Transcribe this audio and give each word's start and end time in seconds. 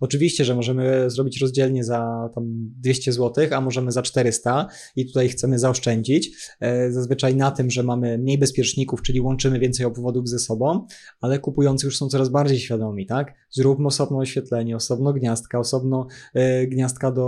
Oczywiście, 0.00 0.44
że 0.44 0.54
możemy 0.54 1.10
zrobić 1.10 1.40
rozdzielnie 1.40 1.84
za 1.84 2.30
tam 2.34 2.44
200 2.80 3.12
zł, 3.12 3.46
a 3.50 3.60
możemy 3.60 3.92
za 3.92 4.02
400 4.02 4.66
i 4.96 5.06
tutaj 5.06 5.28
chcemy 5.28 5.58
zaoszczędzić. 5.58 6.30
E, 6.60 6.92
zazwyczaj 6.92 7.36
na 7.36 7.50
tym, 7.50 7.70
że 7.70 7.82
mamy 7.82 8.18
mniej 8.18 8.38
bezpieczników, 8.38 9.02
czyli 9.02 9.20
łączymy 9.20 9.58
więcej 9.58 9.86
obwodów 9.86 10.28
ze 10.28 10.38
sobą, 10.38 10.86
ale 11.20 11.38
kupujący 11.38 11.86
już 11.86 11.98
są 11.98 12.08
coraz 12.08 12.28
bardziej 12.28 12.58
świadomi, 12.58 13.06
tak? 13.06 13.34
Zróbmy 13.50 13.86
osobno 13.86 14.18
oświetlenie, 14.18 14.76
osobno 14.76 15.12
gniazdka, 15.12 15.58
osobno 15.58 16.06
e, 16.34 16.66
gniazdka 16.66 17.12
do 17.12 17.26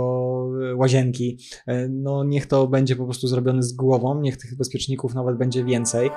e, 0.71 0.75
łazienki. 0.75 1.37
No 1.89 2.23
niech 2.23 2.45
to 2.45 2.67
będzie 2.67 2.95
po 2.95 3.05
prostu 3.05 3.27
zrobione 3.27 3.63
z 3.63 3.73
głową, 3.73 4.21
niech 4.21 4.37
tych 4.37 4.57
bezpieczników 4.57 5.13
nawet 5.13 5.37
będzie 5.37 5.65
więcej. 5.65 6.09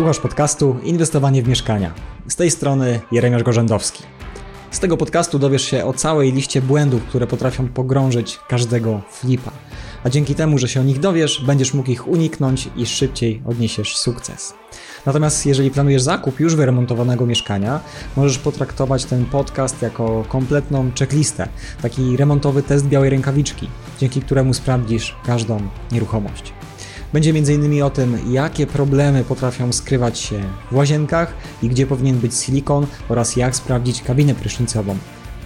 Słuchasz 0.00 0.20
podcastu 0.20 0.76
Inwestowanie 0.82 1.42
w 1.42 1.48
mieszkania. 1.48 1.94
Z 2.28 2.36
tej 2.36 2.50
strony 2.50 3.00
Jeremiasz 3.12 3.42
Gorzędowski. 3.42 4.02
Z 4.70 4.80
tego 4.80 4.96
podcastu 4.96 5.38
dowiesz 5.38 5.62
się 5.62 5.84
o 5.84 5.92
całej 5.92 6.32
liście 6.32 6.62
błędów, 6.62 7.04
które 7.04 7.26
potrafią 7.26 7.68
pogrążyć 7.68 8.40
każdego 8.48 9.00
flipa. 9.10 9.50
A 10.04 10.10
dzięki 10.10 10.34
temu, 10.34 10.58
że 10.58 10.68
się 10.68 10.80
o 10.80 10.82
nich 10.82 11.00
dowiesz, 11.00 11.44
będziesz 11.46 11.74
mógł 11.74 11.90
ich 11.90 12.08
uniknąć 12.08 12.68
i 12.76 12.86
szybciej 12.86 13.42
odniesiesz 13.46 13.96
sukces. 13.96 14.54
Natomiast 15.06 15.46
jeżeli 15.46 15.70
planujesz 15.70 16.02
zakup 16.02 16.40
już 16.40 16.54
wyremontowanego 16.54 17.26
mieszkania, 17.26 17.80
możesz 18.16 18.38
potraktować 18.38 19.04
ten 19.04 19.24
podcast 19.24 19.82
jako 19.82 20.24
kompletną 20.28 20.90
checklistę, 20.98 21.48
taki 21.82 22.16
remontowy 22.16 22.62
test 22.62 22.86
białej 22.86 23.10
rękawiczki, 23.10 23.68
dzięki 23.98 24.20
któremu 24.20 24.54
sprawdzisz 24.54 25.16
każdą 25.26 25.60
nieruchomość. 25.92 26.52
Będzie 27.12 27.30
m.in. 27.30 27.82
o 27.82 27.90
tym, 27.90 28.18
jakie 28.32 28.66
problemy 28.66 29.24
potrafią 29.24 29.72
skrywać 29.72 30.18
się 30.18 30.40
w 30.70 30.74
łazienkach 30.74 31.34
i 31.62 31.68
gdzie 31.68 31.86
powinien 31.86 32.16
być 32.16 32.34
silikon 32.34 32.86
oraz 33.08 33.36
jak 33.36 33.56
sprawdzić 33.56 34.02
kabinę 34.02 34.34
prysznicową. 34.34 34.96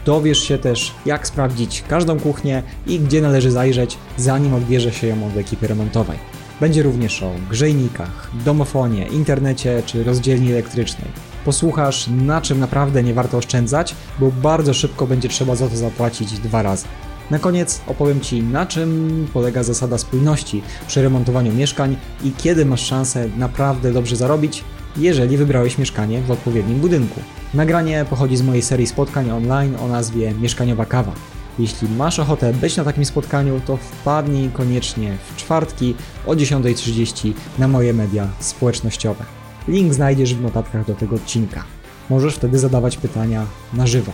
Dowiesz 0.04 0.38
się 0.38 0.58
też, 0.58 0.94
jak 1.06 1.26
sprawdzić 1.26 1.84
każdą 1.88 2.20
kuchnię 2.20 2.62
i 2.86 3.00
gdzie 3.00 3.22
należy 3.22 3.50
zajrzeć, 3.50 3.98
zanim 4.16 4.54
odbierze 4.54 4.92
się 4.92 5.06
ją 5.06 5.26
od 5.26 5.36
ekipy 5.36 5.66
remontowej. 5.66 6.18
Będzie 6.60 6.82
również 6.82 7.22
o 7.22 7.30
grzejnikach, 7.50 8.30
domofonie, 8.44 9.06
internecie 9.06 9.82
czy 9.86 10.04
rozdzielni 10.04 10.52
elektrycznej. 10.52 11.08
Posłuchasz, 11.44 12.08
na 12.08 12.40
czym 12.40 12.60
naprawdę 12.60 13.02
nie 13.02 13.14
warto 13.14 13.38
oszczędzać, 13.38 13.94
bo 14.18 14.30
bardzo 14.30 14.74
szybko 14.74 15.06
będzie 15.06 15.28
trzeba 15.28 15.56
za 15.56 15.68
to 15.68 15.76
zapłacić 15.76 16.38
dwa 16.38 16.62
razy. 16.62 16.84
Na 17.30 17.38
koniec 17.38 17.80
opowiem 17.86 18.20
Ci, 18.20 18.42
na 18.42 18.66
czym 18.66 19.26
polega 19.32 19.62
zasada 19.62 19.98
spójności 19.98 20.62
przy 20.86 21.02
remontowaniu 21.02 21.52
mieszkań 21.52 21.96
i 22.24 22.32
kiedy 22.32 22.64
masz 22.64 22.86
szansę 22.86 23.28
naprawdę 23.36 23.92
dobrze 23.92 24.16
zarobić, 24.16 24.64
jeżeli 24.96 25.36
wybrałeś 25.36 25.78
mieszkanie 25.78 26.22
w 26.22 26.30
odpowiednim 26.30 26.78
budynku. 26.78 27.20
Nagranie 27.54 28.04
pochodzi 28.10 28.36
z 28.36 28.42
mojej 28.42 28.62
serii 28.62 28.86
spotkań 28.86 29.30
online 29.30 29.76
o 29.76 29.88
nazwie 29.88 30.34
Mieszkaniowa 30.40 30.86
Kawa. 30.86 31.12
Jeśli 31.58 31.88
masz 31.88 32.18
ochotę 32.18 32.52
być 32.52 32.76
na 32.76 32.84
takim 32.84 33.04
spotkaniu, 33.04 33.60
to 33.66 33.76
wpadnij 33.76 34.50
koniecznie 34.50 35.16
w 35.26 35.36
czwartki 35.36 35.94
o 36.26 36.32
10.30 36.32 37.32
na 37.58 37.68
moje 37.68 37.92
media 37.92 38.28
społecznościowe. 38.40 39.24
Link 39.68 39.94
znajdziesz 39.94 40.34
w 40.34 40.42
notatkach 40.42 40.86
do 40.86 40.94
tego 40.94 41.16
odcinka. 41.16 41.64
Możesz 42.10 42.34
wtedy 42.34 42.58
zadawać 42.58 42.96
pytania 42.96 43.46
na 43.72 43.86
żywo. 43.86 44.12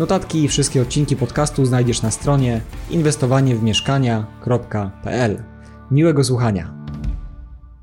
Notatki 0.00 0.44
i 0.44 0.48
wszystkie 0.48 0.82
odcinki 0.82 1.16
podcastu 1.16 1.64
znajdziesz 1.64 2.02
na 2.02 2.10
stronie 2.10 2.60
inwestowaniewmieszkania.pl. 2.90 5.42
Miłego 5.90 6.24
słuchania. 6.24 6.86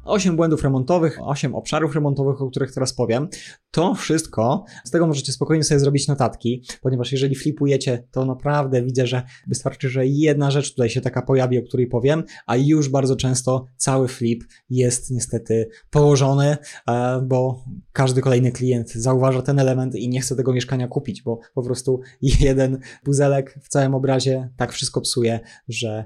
8 0.05 0.35
błędów 0.35 0.63
remontowych, 0.63 1.17
8 1.21 1.55
obszarów 1.55 1.95
remontowych, 1.95 2.41
o 2.41 2.49
których 2.49 2.73
teraz 2.73 2.93
powiem. 2.93 3.27
To 3.71 3.95
wszystko, 3.95 4.65
z 4.85 4.91
tego 4.91 5.07
możecie 5.07 5.31
spokojnie 5.31 5.63
sobie 5.63 5.79
zrobić 5.79 6.07
notatki, 6.07 6.63
ponieważ 6.81 7.11
jeżeli 7.11 7.35
flipujecie, 7.35 8.03
to 8.11 8.25
naprawdę 8.25 8.83
widzę, 8.83 9.07
że 9.07 9.23
wystarczy, 9.47 9.89
że 9.89 10.07
jedna 10.07 10.51
rzecz 10.51 10.71
tutaj 10.71 10.89
się 10.89 11.01
taka 11.01 11.21
pojawi, 11.21 11.59
o 11.59 11.63
której 11.63 11.87
powiem, 11.87 12.23
a 12.45 12.57
już 12.57 12.89
bardzo 12.89 13.15
często 13.15 13.65
cały 13.77 14.07
flip 14.07 14.43
jest 14.69 15.11
niestety 15.11 15.69
położony, 15.89 16.57
e, 16.87 17.21
bo 17.21 17.63
każdy 17.93 18.21
kolejny 18.21 18.51
klient 18.51 18.91
zauważa 18.91 19.41
ten 19.41 19.59
element 19.59 19.95
i 19.95 20.09
nie 20.09 20.21
chce 20.21 20.35
tego 20.35 20.53
mieszkania 20.53 20.87
kupić, 20.87 21.21
bo 21.21 21.39
po 21.53 21.63
prostu 21.63 22.01
jeden 22.39 22.79
puzelek 23.03 23.59
w 23.63 23.69
całym 23.69 23.95
obrazie 23.95 24.49
tak 24.57 24.73
wszystko 24.73 25.01
psuje, 25.01 25.39
że 25.67 26.05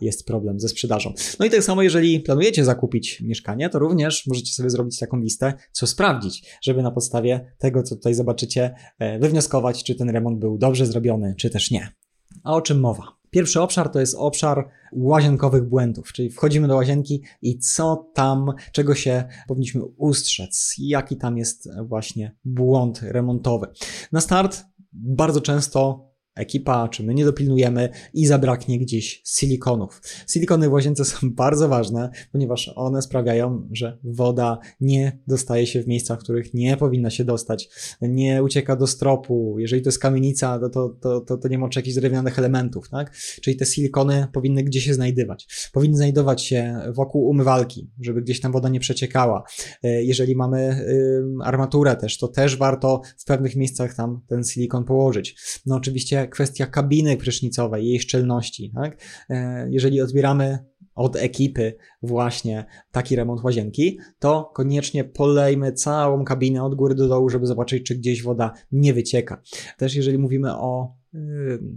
jest 0.00 0.26
problem 0.26 0.60
ze 0.60 0.68
sprzedażą. 0.68 1.12
No 1.40 1.46
i 1.46 1.50
tak 1.50 1.62
samo, 1.62 1.82
jeżeli 1.82 2.20
planujecie 2.20 2.64
zakupić 2.64 3.20
mieszkanie, 3.20 3.68
to 3.68 3.78
również 3.78 4.26
możecie 4.26 4.52
sobie 4.52 4.70
zrobić 4.70 4.98
taką 4.98 5.16
listę, 5.16 5.54
co 5.72 5.86
sprawdzić, 5.86 6.58
żeby 6.62 6.82
na 6.82 6.90
podstawie 6.94 7.52
tego, 7.58 7.82
co 7.82 7.96
tutaj 7.96 8.14
zobaczycie, 8.14 8.74
e, 8.98 9.18
wywnioskować, 9.18 9.84
czy 9.84 9.94
ten 9.94 10.10
remont 10.10 10.38
był 10.38 10.58
dobrze 10.58 10.86
zrobiony, 10.86 11.34
czy 11.38 11.50
też 11.50 11.70
nie. 11.70 11.88
A 12.42 12.54
o 12.54 12.60
czym 12.60 12.80
mowa? 12.80 13.02
Pierwszy 13.30 13.60
obszar 13.60 13.88
to 13.88 14.00
jest 14.00 14.14
obszar 14.18 14.68
łazienkowych 14.92 15.68
błędów, 15.68 16.12
czyli 16.12 16.30
wchodzimy 16.30 16.68
do 16.68 16.76
łazienki 16.76 17.22
i 17.42 17.58
co 17.58 18.10
tam, 18.14 18.52
czego 18.72 18.94
się 18.94 19.24
powinniśmy 19.48 19.84
ustrzec, 19.84 20.74
jaki 20.78 21.16
tam 21.16 21.38
jest 21.38 21.68
właśnie 21.82 22.36
błąd 22.44 23.00
remontowy. 23.02 23.66
Na 24.12 24.20
start 24.20 24.64
bardzo 24.92 25.40
często 25.40 26.10
ekipa, 26.34 26.88
czy 26.88 27.02
my 27.02 27.14
nie 27.14 27.24
dopilnujemy 27.24 27.88
i 28.14 28.26
zabraknie 28.26 28.78
gdzieś 28.78 29.22
silikonów. 29.24 30.02
Silikony 30.28 30.68
w 30.68 30.72
łazience 30.72 31.04
są 31.04 31.30
bardzo 31.44 31.68
ważne, 31.68 32.10
ponieważ 32.32 32.72
one 32.74 33.02
sprawiają, 33.02 33.68
że 33.72 33.98
woda 34.04 34.58
nie 34.80 35.18
dostaje 35.26 35.66
się 35.66 35.82
w 35.82 35.88
miejscach, 35.88 36.20
w 36.20 36.22
których 36.22 36.54
nie 36.54 36.76
powinna 36.76 37.10
się 37.10 37.24
dostać, 37.24 37.68
nie 38.02 38.42
ucieka 38.42 38.76
do 38.76 38.86
stropu. 38.86 39.56
Jeżeli 39.58 39.82
to 39.82 39.88
jest 39.88 39.98
kamienica, 39.98 40.58
to, 40.58 40.68
to, 40.68 40.88
to, 40.88 41.20
to, 41.20 41.36
to 41.36 41.48
nie 41.48 41.58
ma 41.58 41.68
jakichś 41.76 41.96
drewnianych 41.96 42.38
elementów, 42.38 42.88
tak? 42.88 43.16
Czyli 43.42 43.56
te 43.56 43.66
silikony 43.66 44.26
powinny 44.32 44.62
gdzie 44.62 44.80
się 44.80 44.94
znajdować. 44.94 45.70
Powinny 45.72 45.96
znajdować 45.96 46.42
się 46.42 46.80
wokół 46.94 47.28
umywalki, 47.28 47.90
żeby 48.00 48.22
gdzieś 48.22 48.40
tam 48.40 48.52
woda 48.52 48.68
nie 48.68 48.80
przeciekała. 48.80 49.44
E, 49.82 50.02
jeżeli 50.02 50.36
mamy 50.36 50.86
armaturę 51.42 51.96
też, 51.96 52.18
to 52.18 52.28
też 52.28 52.56
warto 52.56 53.00
w 53.18 53.24
pewnych 53.24 53.56
miejscach 53.56 53.94
tam 53.94 54.20
ten 54.26 54.44
silikon 54.44 54.84
położyć. 54.84 55.36
No 55.66 55.76
oczywiście 55.76 56.23
kwestia 56.26 56.66
kabiny 56.66 57.16
prysznicowej, 57.16 57.86
jej 57.86 58.00
szczelności. 58.00 58.72
Tak? 58.74 58.96
E, 59.30 59.66
jeżeli 59.70 60.00
odbieramy 60.00 60.58
od 60.94 61.16
ekipy 61.16 61.76
właśnie 62.02 62.64
taki 62.92 63.16
remont 63.16 63.44
łazienki, 63.44 63.98
to 64.18 64.50
koniecznie 64.54 65.04
polejmy 65.04 65.72
całą 65.72 66.24
kabinę 66.24 66.64
od 66.64 66.74
góry 66.74 66.94
do 66.94 67.08
dołu, 67.08 67.28
żeby 67.28 67.46
zobaczyć, 67.46 67.86
czy 67.86 67.94
gdzieś 67.94 68.22
woda 68.22 68.52
nie 68.72 68.94
wycieka. 68.94 69.42
Też 69.78 69.94
jeżeli 69.94 70.18
mówimy 70.18 70.52
o 70.56 70.96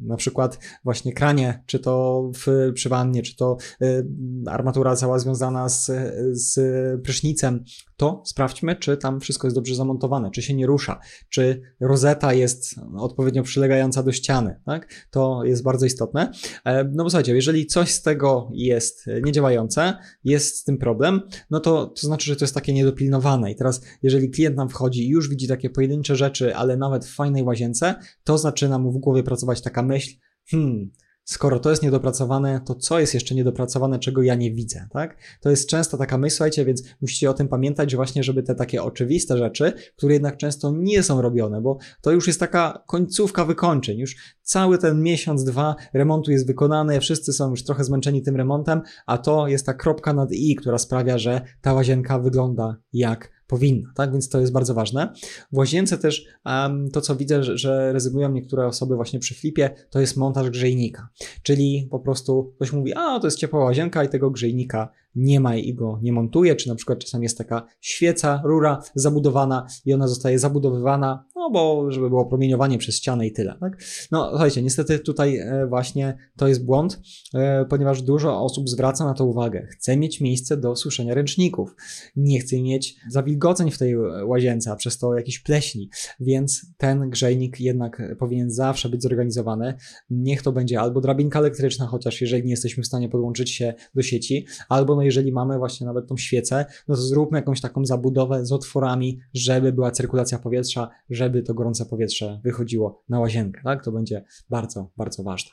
na 0.04 0.16
przykład 0.16 0.60
właśnie 0.84 1.14
kranie, 1.14 1.64
czy 1.66 1.80
to 1.80 2.24
w, 2.36 2.72
przy 2.74 2.90
wannie, 2.90 3.22
czy 3.22 3.36
to 3.36 3.58
y, 3.82 4.08
armatura 4.48 4.96
cała 4.96 5.20
związana 5.20 5.70
z, 5.70 5.92
z 6.32 6.60
prysznicem, 7.02 7.64
to 7.98 8.22
sprawdźmy, 8.26 8.76
czy 8.76 8.98
tam 8.98 9.20
wszystko 9.20 9.48
jest 9.48 9.58
dobrze 9.58 9.76
zamontowane, 9.76 10.32
czy 10.32 10.42
się 10.42 10.54
nie 10.54 10.68
rusza, 10.68 11.00
czy 11.30 11.62
rozeta 11.80 12.34
jest 12.34 12.76
odpowiednio 12.98 13.44
przylegająca 13.44 14.04
do 14.04 14.12
ściany, 14.12 14.62
tak? 14.66 15.08
To 15.10 15.44
jest 15.44 15.64
bardzo 15.64 15.86
istotne. 15.86 16.32
E, 16.66 16.84
no 16.84 17.04
bo 17.04 17.10
słuchajcie, 17.10 17.36
jeżeli 17.36 17.66
coś 17.66 17.92
z 17.92 18.02
tego 18.02 18.50
jest 18.54 19.06
niedziałające, 19.24 19.94
jest 20.24 20.58
z 20.58 20.64
tym 20.64 20.78
problem, 20.78 21.22
no 21.50 21.60
to, 21.60 21.86
to 21.86 22.08
znaczy, 22.08 22.26
że 22.26 22.36
to 22.36 22.46
jest 22.46 22.56
takie 22.56 22.74
niedopilnowane. 22.74 23.52
I 23.52 23.56
teraz, 23.56 23.82
jeżeli 24.04 24.30
klient 24.30 24.56
nam 24.56 24.70
wchodzi 24.70 25.06
i 25.06 25.10
już 25.10 25.30
widzi 25.30 25.48
takie 25.48 25.70
pojedyncze 25.70 26.16
rzeczy, 26.16 26.56
ale 26.56 26.78
nawet 26.78 27.06
w 27.06 27.16
fajnej 27.16 27.44
łazience, 27.44 27.96
to 28.24 28.38
zaczyna 28.38 28.80
mu 28.80 28.92
w 28.92 28.98
głowie 28.98 29.24
pracować 29.28 29.62
taka 29.62 29.84
myśl, 29.84 30.16
hmm, 30.52 30.92
skoro 31.24 31.60
to 31.60 31.70
jest 31.70 31.84
niedopracowane, 31.84 32.62
to 32.66 32.76
co 32.76 33.00
jest 33.00 33.14
jeszcze 33.14 33.36
niedopracowane, 33.36 34.00
czego 34.00 34.22
ja 34.22 34.36
nie 34.36 34.52
widzę, 34.52 34.88
tak? 34.92 35.18
To 35.42 35.50
jest 35.50 35.70
często 35.70 35.98
taka 35.98 36.18
myśl, 36.18 36.36
słuchajcie, 36.36 36.66
więc 36.66 36.84
musicie 37.02 37.30
o 37.30 37.34
tym 37.34 37.48
pamiętać, 37.48 37.96
właśnie, 37.96 38.24
żeby 38.24 38.44
te 38.44 38.56
takie 38.56 38.84
oczywiste 38.84 39.38
rzeczy, 39.38 39.74
które 39.98 40.14
jednak 40.14 40.38
często 40.38 40.74
nie 40.78 41.04
są 41.04 41.22
robione, 41.22 41.62
bo 41.62 41.78
to 42.02 42.12
już 42.12 42.28
jest 42.28 42.40
taka 42.40 42.84
końcówka 42.88 43.46
wykończeń, 43.46 43.98
już 43.98 44.16
cały 44.42 44.78
ten 44.78 45.02
miesiąc, 45.02 45.44
dwa 45.44 45.76
remontu 45.94 46.32
jest 46.32 46.48
wykonany, 46.48 47.00
wszyscy 47.00 47.34
są 47.34 47.50
już 47.50 47.64
trochę 47.64 47.84
zmęczeni 47.84 48.22
tym 48.22 48.36
remontem, 48.36 48.82
a 49.06 49.18
to 49.18 49.48
jest 49.48 49.66
ta 49.66 49.74
kropka 49.74 50.14
nad 50.14 50.32
i, 50.32 50.56
która 50.56 50.78
sprawia, 50.78 51.18
że 51.18 51.42
ta 51.62 51.74
łazienka 51.74 52.20
wygląda 52.20 52.78
jak 52.94 53.37
powinna, 53.48 53.92
tak? 53.96 54.12
Więc 54.12 54.30
to 54.30 54.40
jest 54.40 54.54
bardzo 54.54 54.74
ważne. 54.74 55.14
W 55.52 55.58
łazience 55.58 55.98
też 55.98 56.26
um, 56.46 56.92
to, 56.92 57.02
co 57.02 57.16
widzę, 57.16 57.44
że, 57.44 57.58
że 57.58 57.94
rezygnują 57.94 58.32
niektóre 58.32 58.68
osoby 58.68 58.96
właśnie 58.96 59.20
przy 59.20 59.36
flipie, 59.36 59.70
to 59.90 60.00
jest 60.00 60.18
montaż 60.18 60.50
grzejnika. 60.50 61.10
Czyli 61.44 61.88
po 61.92 62.00
prostu 62.00 62.54
ktoś 62.56 62.74
mówi, 62.74 62.94
a 62.94 63.20
to 63.20 63.28
jest 63.28 63.38
ciepła 63.38 63.64
łazienka 63.64 64.04
i 64.04 64.10
tego 64.10 64.32
grzejnika 64.32 64.90
nie 65.16 65.40
ma 65.40 65.56
i 65.56 65.74
go 65.74 66.00
nie 66.02 66.14
montuje, 66.14 66.56
czy 66.56 66.70
na 66.70 66.76
przykład 66.76 67.00
czasami 67.00 67.24
jest 67.24 67.38
taka 67.38 67.68
świeca, 67.82 68.42
rura 68.46 68.82
zabudowana 68.96 69.68
i 69.86 69.94
ona 69.94 70.08
zostaje 70.08 70.40
zabudowywana, 70.40 71.26
no 71.38 71.50
bo 71.50 71.92
żeby 71.92 72.10
było 72.10 72.26
promieniowanie 72.26 72.78
przez 72.78 72.96
ścianę 72.96 73.28
i 73.28 73.32
tyle, 73.32 73.58
tak? 73.60 73.84
No 74.12 74.30
słuchajcie, 74.30 74.62
niestety 74.62 75.00
tutaj 75.00 75.38
e, 75.38 75.68
właśnie 75.70 76.18
to 76.38 76.48
jest 76.48 76.66
błąd, 76.66 77.02
e, 77.34 77.66
ponieważ 77.66 78.02
dużo 78.02 78.42
osób 78.42 78.70
zwraca 78.70 79.06
na 79.06 79.14
to 79.14 79.26
uwagę. 79.26 79.68
Chce 79.70 79.98
mieć 79.98 80.22
miejsce 80.22 80.58
do 80.58 80.76
suszenia 80.76 81.14
ręczników, 81.14 81.76
nie 82.16 82.40
chce 82.40 82.62
mieć 82.62 82.96
zawilgoceń 83.10 83.72
w 83.72 83.78
tej 83.78 83.96
łazience, 84.26 84.72
a 84.72 84.76
przez 84.76 84.98
to 84.98 85.16
jakiś 85.16 85.40
pleśni, 85.40 85.90
więc 86.20 86.66
ten 86.78 87.10
grzejnik 87.10 87.60
jednak 87.60 88.02
powinien 88.20 88.52
zawsze 88.52 88.90
być 88.90 89.04
zorganizowany. 89.04 89.74
Niech 90.10 90.42
to 90.42 90.52
będzie 90.52 90.80
albo 90.80 91.02
drabinka 91.02 91.40
elektryczna, 91.40 91.88
chociaż 91.88 92.22
jeżeli 92.22 92.44
nie 92.44 92.52
jesteśmy 92.52 92.84
w 92.84 92.88
stanie 92.88 93.10
podłączyć 93.10 93.52
się 93.52 93.74
do 93.96 94.02
sieci, 94.02 94.46
albo 94.70 94.96
no 94.96 95.02
jeżeli 95.02 95.32
mamy 95.32 95.58
właśnie 95.58 95.88
nawet 95.88 96.08
tą 96.08 96.18
świecę, 96.18 96.66
no 96.88 96.96
to 96.96 97.02
zróbmy 97.02 97.38
jakąś 97.38 97.62
taką 97.62 97.86
zabudowę 97.86 98.46
z 98.46 98.52
otworami, 98.52 99.20
żeby 99.34 99.74
była 99.74 99.92
cyrkulacja 99.92 100.40
powietrza, 100.40 100.90
żeby 101.10 101.27
to 101.44 101.54
gorące 101.54 101.86
powietrze 101.86 102.42
wychodziło 102.44 103.04
na 103.10 103.20
łazienkę, 103.20 103.62
tak? 103.64 103.84
To 103.84 103.92
będzie 103.92 104.26
bardzo, 104.50 104.92
bardzo 104.98 105.24
ważne. 105.24 105.52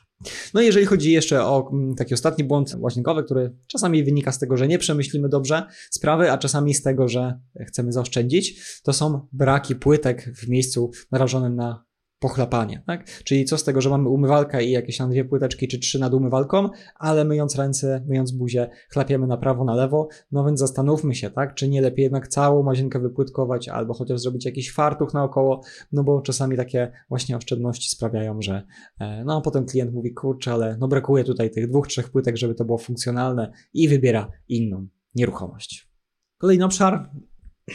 No 0.53 0.61
i 0.61 0.65
jeżeli 0.65 0.85
chodzi 0.85 1.11
jeszcze 1.11 1.45
o 1.45 1.69
mm, 1.73 1.95
taki 1.95 2.13
ostatni 2.13 2.43
błąd 2.43 2.75
łazienkowy, 2.79 3.23
który 3.23 3.55
czasami 3.67 4.03
wynika 4.03 4.31
z 4.31 4.39
tego, 4.39 4.57
że 4.57 4.67
nie 4.67 4.79
przemyślimy 4.79 5.29
dobrze 5.29 5.63
sprawy, 5.91 6.31
a 6.31 6.37
czasami 6.37 6.73
z 6.73 6.81
tego, 6.81 7.07
że 7.07 7.39
chcemy 7.67 7.91
zaoszczędzić, 7.91 8.61
to 8.83 8.93
są 8.93 9.27
braki 9.31 9.75
płytek 9.75 10.35
w 10.35 10.47
miejscu 10.47 10.91
narażonym 11.11 11.55
na 11.55 11.84
pochlapanie, 12.25 12.83
tak? 12.87 13.05
Czyli 13.23 13.45
co 13.45 13.57
z 13.57 13.63
tego, 13.63 13.81
że 13.81 13.89
mamy 13.89 14.09
umywalkę 14.09 14.63
i 14.63 14.71
jakieś 14.71 14.97
tam 14.97 15.09
dwie 15.09 15.25
płyteczki 15.25 15.67
czy 15.67 15.79
trzy 15.79 15.99
nad 15.99 16.13
umywalką, 16.13 16.69
ale 16.95 17.25
myjąc 17.25 17.55
ręce, 17.55 18.05
myjąc 18.07 18.31
buzię, 18.31 18.69
chlapiemy 18.89 19.27
na 19.27 19.37
prawo, 19.37 19.63
na 19.63 19.75
lewo, 19.75 20.07
no 20.31 20.45
więc 20.45 20.59
zastanówmy 20.59 21.15
się, 21.15 21.29
tak? 21.29 21.55
Czy 21.55 21.67
nie 21.67 21.81
lepiej 21.81 22.03
jednak 22.03 22.27
całą 22.27 22.65
łazienkę 22.65 22.99
wypłytkować 22.99 23.69
albo 23.69 23.93
chociaż 23.93 24.21
zrobić 24.21 24.45
jakiś 24.45 24.73
fartuch 24.73 25.13
naokoło, 25.13 25.61
no 25.91 26.03
bo 26.03 26.21
czasami 26.21 26.57
takie 26.57 26.91
właśnie 27.09 27.37
oszczędności 27.37 27.89
sprawiają, 27.89 28.41
że 28.41 28.63
e, 28.99 29.23
no 29.25 29.41
potem 29.41 29.65
klient 29.65 29.93
mówi, 29.93 30.13
kurczę, 30.13 30.53
ale 30.53 30.77
no 30.79 30.87
brakuje 30.87 31.23
tutaj 31.23 31.51
tych 31.51 31.69
dwóch, 31.69 31.87
trzech 31.87 32.09
płytek, 32.09 32.37
żeby 32.37 32.55
to 32.55 32.65
było 32.65 32.77
funkcjonalne 32.77 33.51
i 33.73 33.87
wybiera 33.89 34.31
inną 34.47 34.87
nieruchomość. 35.15 35.89
Kolejny 36.37 36.65
obszar 36.65 37.09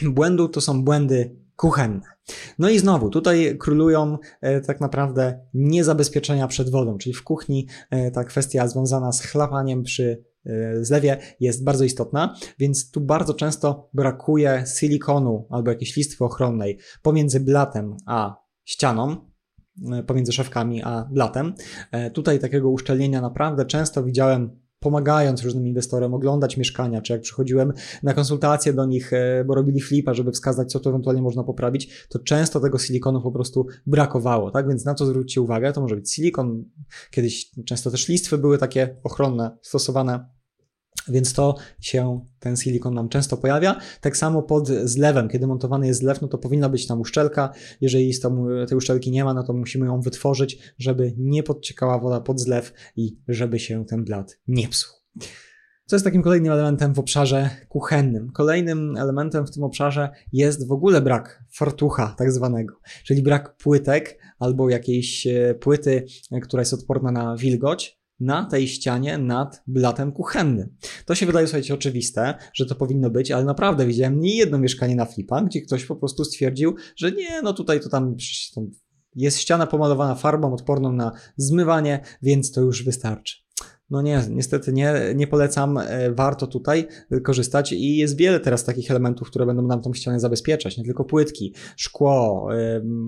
błędu 0.03 0.49
to 0.49 0.61
są 0.61 0.83
błędy 0.83 1.40
kuchenne. 1.61 2.01
No 2.59 2.69
i 2.69 2.79
znowu, 2.79 3.09
tutaj 3.09 3.57
królują 3.57 4.17
e, 4.41 4.61
tak 4.61 4.81
naprawdę 4.81 5.39
niezabezpieczenia 5.53 6.47
przed 6.47 6.69
wodą, 6.69 6.97
czyli 6.97 7.13
w 7.13 7.23
kuchni 7.23 7.67
e, 7.89 8.11
ta 8.11 8.23
kwestia 8.23 8.67
związana 8.67 9.11
z 9.11 9.21
chlapaniem 9.21 9.83
przy 9.83 10.23
e, 10.45 10.85
zlewie 10.85 11.17
jest 11.39 11.63
bardzo 11.63 11.83
istotna, 11.83 12.35
więc 12.59 12.91
tu 12.91 13.01
bardzo 13.01 13.33
często 13.33 13.89
brakuje 13.93 14.63
silikonu 14.79 15.47
albo 15.49 15.71
jakiejś 15.71 15.95
listwy 15.95 16.25
ochronnej 16.25 16.77
pomiędzy 17.01 17.39
blatem 17.39 17.97
a 18.05 18.35
ścianą, 18.65 19.31
pomiędzy 20.07 20.31
szafkami 20.31 20.83
a 20.83 21.07
blatem. 21.11 21.53
Tutaj 22.13 22.39
takiego 22.39 22.69
uszczelnienia 22.69 23.21
naprawdę 23.21 23.65
często 23.65 24.03
widziałem 24.03 24.60
pomagając 24.81 25.43
różnym 25.43 25.67
inwestorom 25.67 26.13
oglądać 26.13 26.57
mieszkania, 26.57 27.01
czy 27.01 27.13
jak 27.13 27.21
przychodziłem 27.21 27.73
na 28.03 28.13
konsultacje 28.13 28.73
do 28.73 28.85
nich, 28.85 29.13
e, 29.13 29.43
bo 29.47 29.55
robili 29.55 29.81
flipa, 29.81 30.13
żeby 30.13 30.31
wskazać, 30.31 30.71
co 30.71 30.79
tu 30.79 30.89
ewentualnie 30.89 31.21
można 31.21 31.43
poprawić, 31.43 32.07
to 32.09 32.19
często 32.19 32.59
tego 32.59 32.77
silikonu 32.77 33.21
po 33.21 33.31
prostu 33.31 33.67
brakowało, 33.87 34.51
tak? 34.51 34.67
Więc 34.67 34.85
na 34.85 34.93
to 34.93 35.05
zwróćcie 35.05 35.41
uwagę, 35.41 35.73
to 35.73 35.81
może 35.81 35.95
być 35.95 36.13
silikon, 36.13 36.65
kiedyś 37.11 37.51
często 37.65 37.91
też 37.91 38.07
listwy 38.07 38.37
były 38.37 38.57
takie 38.57 38.97
ochronne, 39.03 39.57
stosowane 39.61 40.40
więc 41.07 41.33
to 41.33 41.55
się, 41.79 42.25
ten 42.39 42.57
silikon 42.57 42.93
nam 42.93 43.09
często 43.09 43.37
pojawia. 43.37 43.79
Tak 44.01 44.17
samo 44.17 44.43
pod 44.43 44.67
zlewem, 44.67 45.29
kiedy 45.29 45.47
montowany 45.47 45.87
jest 45.87 45.99
zlew, 45.99 46.21
no 46.21 46.27
to 46.27 46.37
powinna 46.37 46.69
być 46.69 46.87
tam 46.87 47.01
uszczelka. 47.01 47.53
Jeżeli 47.81 48.13
tej 48.67 48.77
uszczelki 48.77 49.11
nie 49.11 49.23
ma, 49.23 49.33
no 49.33 49.43
to 49.43 49.53
musimy 49.53 49.85
ją 49.85 50.01
wytworzyć, 50.01 50.73
żeby 50.79 51.13
nie 51.17 51.43
podciekała 51.43 51.99
woda 51.99 52.21
pod 52.21 52.39
zlew 52.39 52.73
i 52.95 53.17
żeby 53.27 53.59
się 53.59 53.85
ten 53.85 54.03
blat 54.03 54.39
nie 54.47 54.67
psuł. 54.67 54.93
Co 55.85 55.95
jest 55.95 56.05
takim 56.05 56.21
kolejnym 56.21 56.51
elementem 56.51 56.93
w 56.93 56.99
obszarze 56.99 57.49
kuchennym? 57.69 58.31
Kolejnym 58.31 58.97
elementem 58.97 59.47
w 59.47 59.51
tym 59.51 59.63
obszarze 59.63 60.09
jest 60.33 60.67
w 60.67 60.71
ogóle 60.71 61.01
brak 61.01 61.43
fartucha, 61.53 62.15
tak 62.17 62.31
zwanego, 62.31 62.75
czyli 63.03 63.21
brak 63.21 63.57
płytek 63.57 64.19
albo 64.39 64.69
jakiejś 64.69 65.27
e, 65.27 65.55
płyty, 65.55 66.05
e, 66.31 66.39
która 66.39 66.61
jest 66.61 66.73
odporna 66.73 67.11
na 67.11 67.35
wilgoć, 67.37 68.00
na 68.21 68.45
tej 68.45 68.67
ścianie 68.67 69.17
nad 69.17 69.63
blatem 69.67 70.11
kuchennym. 70.11 70.75
To 71.05 71.15
się 71.15 71.25
wydaje, 71.25 71.47
słuchajcie, 71.47 71.73
oczywiste, 71.73 72.33
że 72.53 72.65
to 72.65 72.75
powinno 72.75 73.09
być, 73.09 73.31
ale 73.31 73.45
naprawdę 73.45 73.85
widziałem 73.85 74.19
nie 74.19 74.35
jedno 74.35 74.57
mieszkanie 74.57 74.95
na 74.95 75.05
flipa, 75.05 75.41
gdzie 75.41 75.61
ktoś 75.61 75.85
po 75.85 75.95
prostu 75.95 76.25
stwierdził, 76.25 76.75
że 76.95 77.11
nie, 77.11 77.41
no 77.41 77.53
tutaj 77.53 77.79
to 77.79 77.89
tam, 77.89 78.15
tam 78.55 78.71
jest 79.15 79.39
ściana 79.39 79.67
pomalowana 79.67 80.15
farbą 80.15 80.53
odporną 80.53 80.93
na 80.93 81.11
zmywanie, 81.37 81.99
więc 82.21 82.51
to 82.51 82.61
już 82.61 82.83
wystarczy. 82.83 83.40
No 83.91 84.01
nie, 84.01 84.23
niestety 84.29 84.73
nie, 84.73 84.93
nie 85.15 85.27
polecam. 85.27 85.77
E, 85.77 86.11
warto 86.11 86.47
tutaj 86.47 86.87
korzystać 87.23 87.71
i 87.71 87.97
jest 87.97 88.17
wiele 88.17 88.39
teraz 88.39 88.63
takich 88.63 88.91
elementów, 88.91 89.27
które 89.29 89.45
będą 89.45 89.61
nam 89.61 89.81
tą 89.81 89.93
ścianę 89.93 90.19
zabezpieczać. 90.19 90.77
Nie 90.77 90.83
tylko 90.83 91.05
płytki, 91.05 91.53
szkło, 91.75 92.47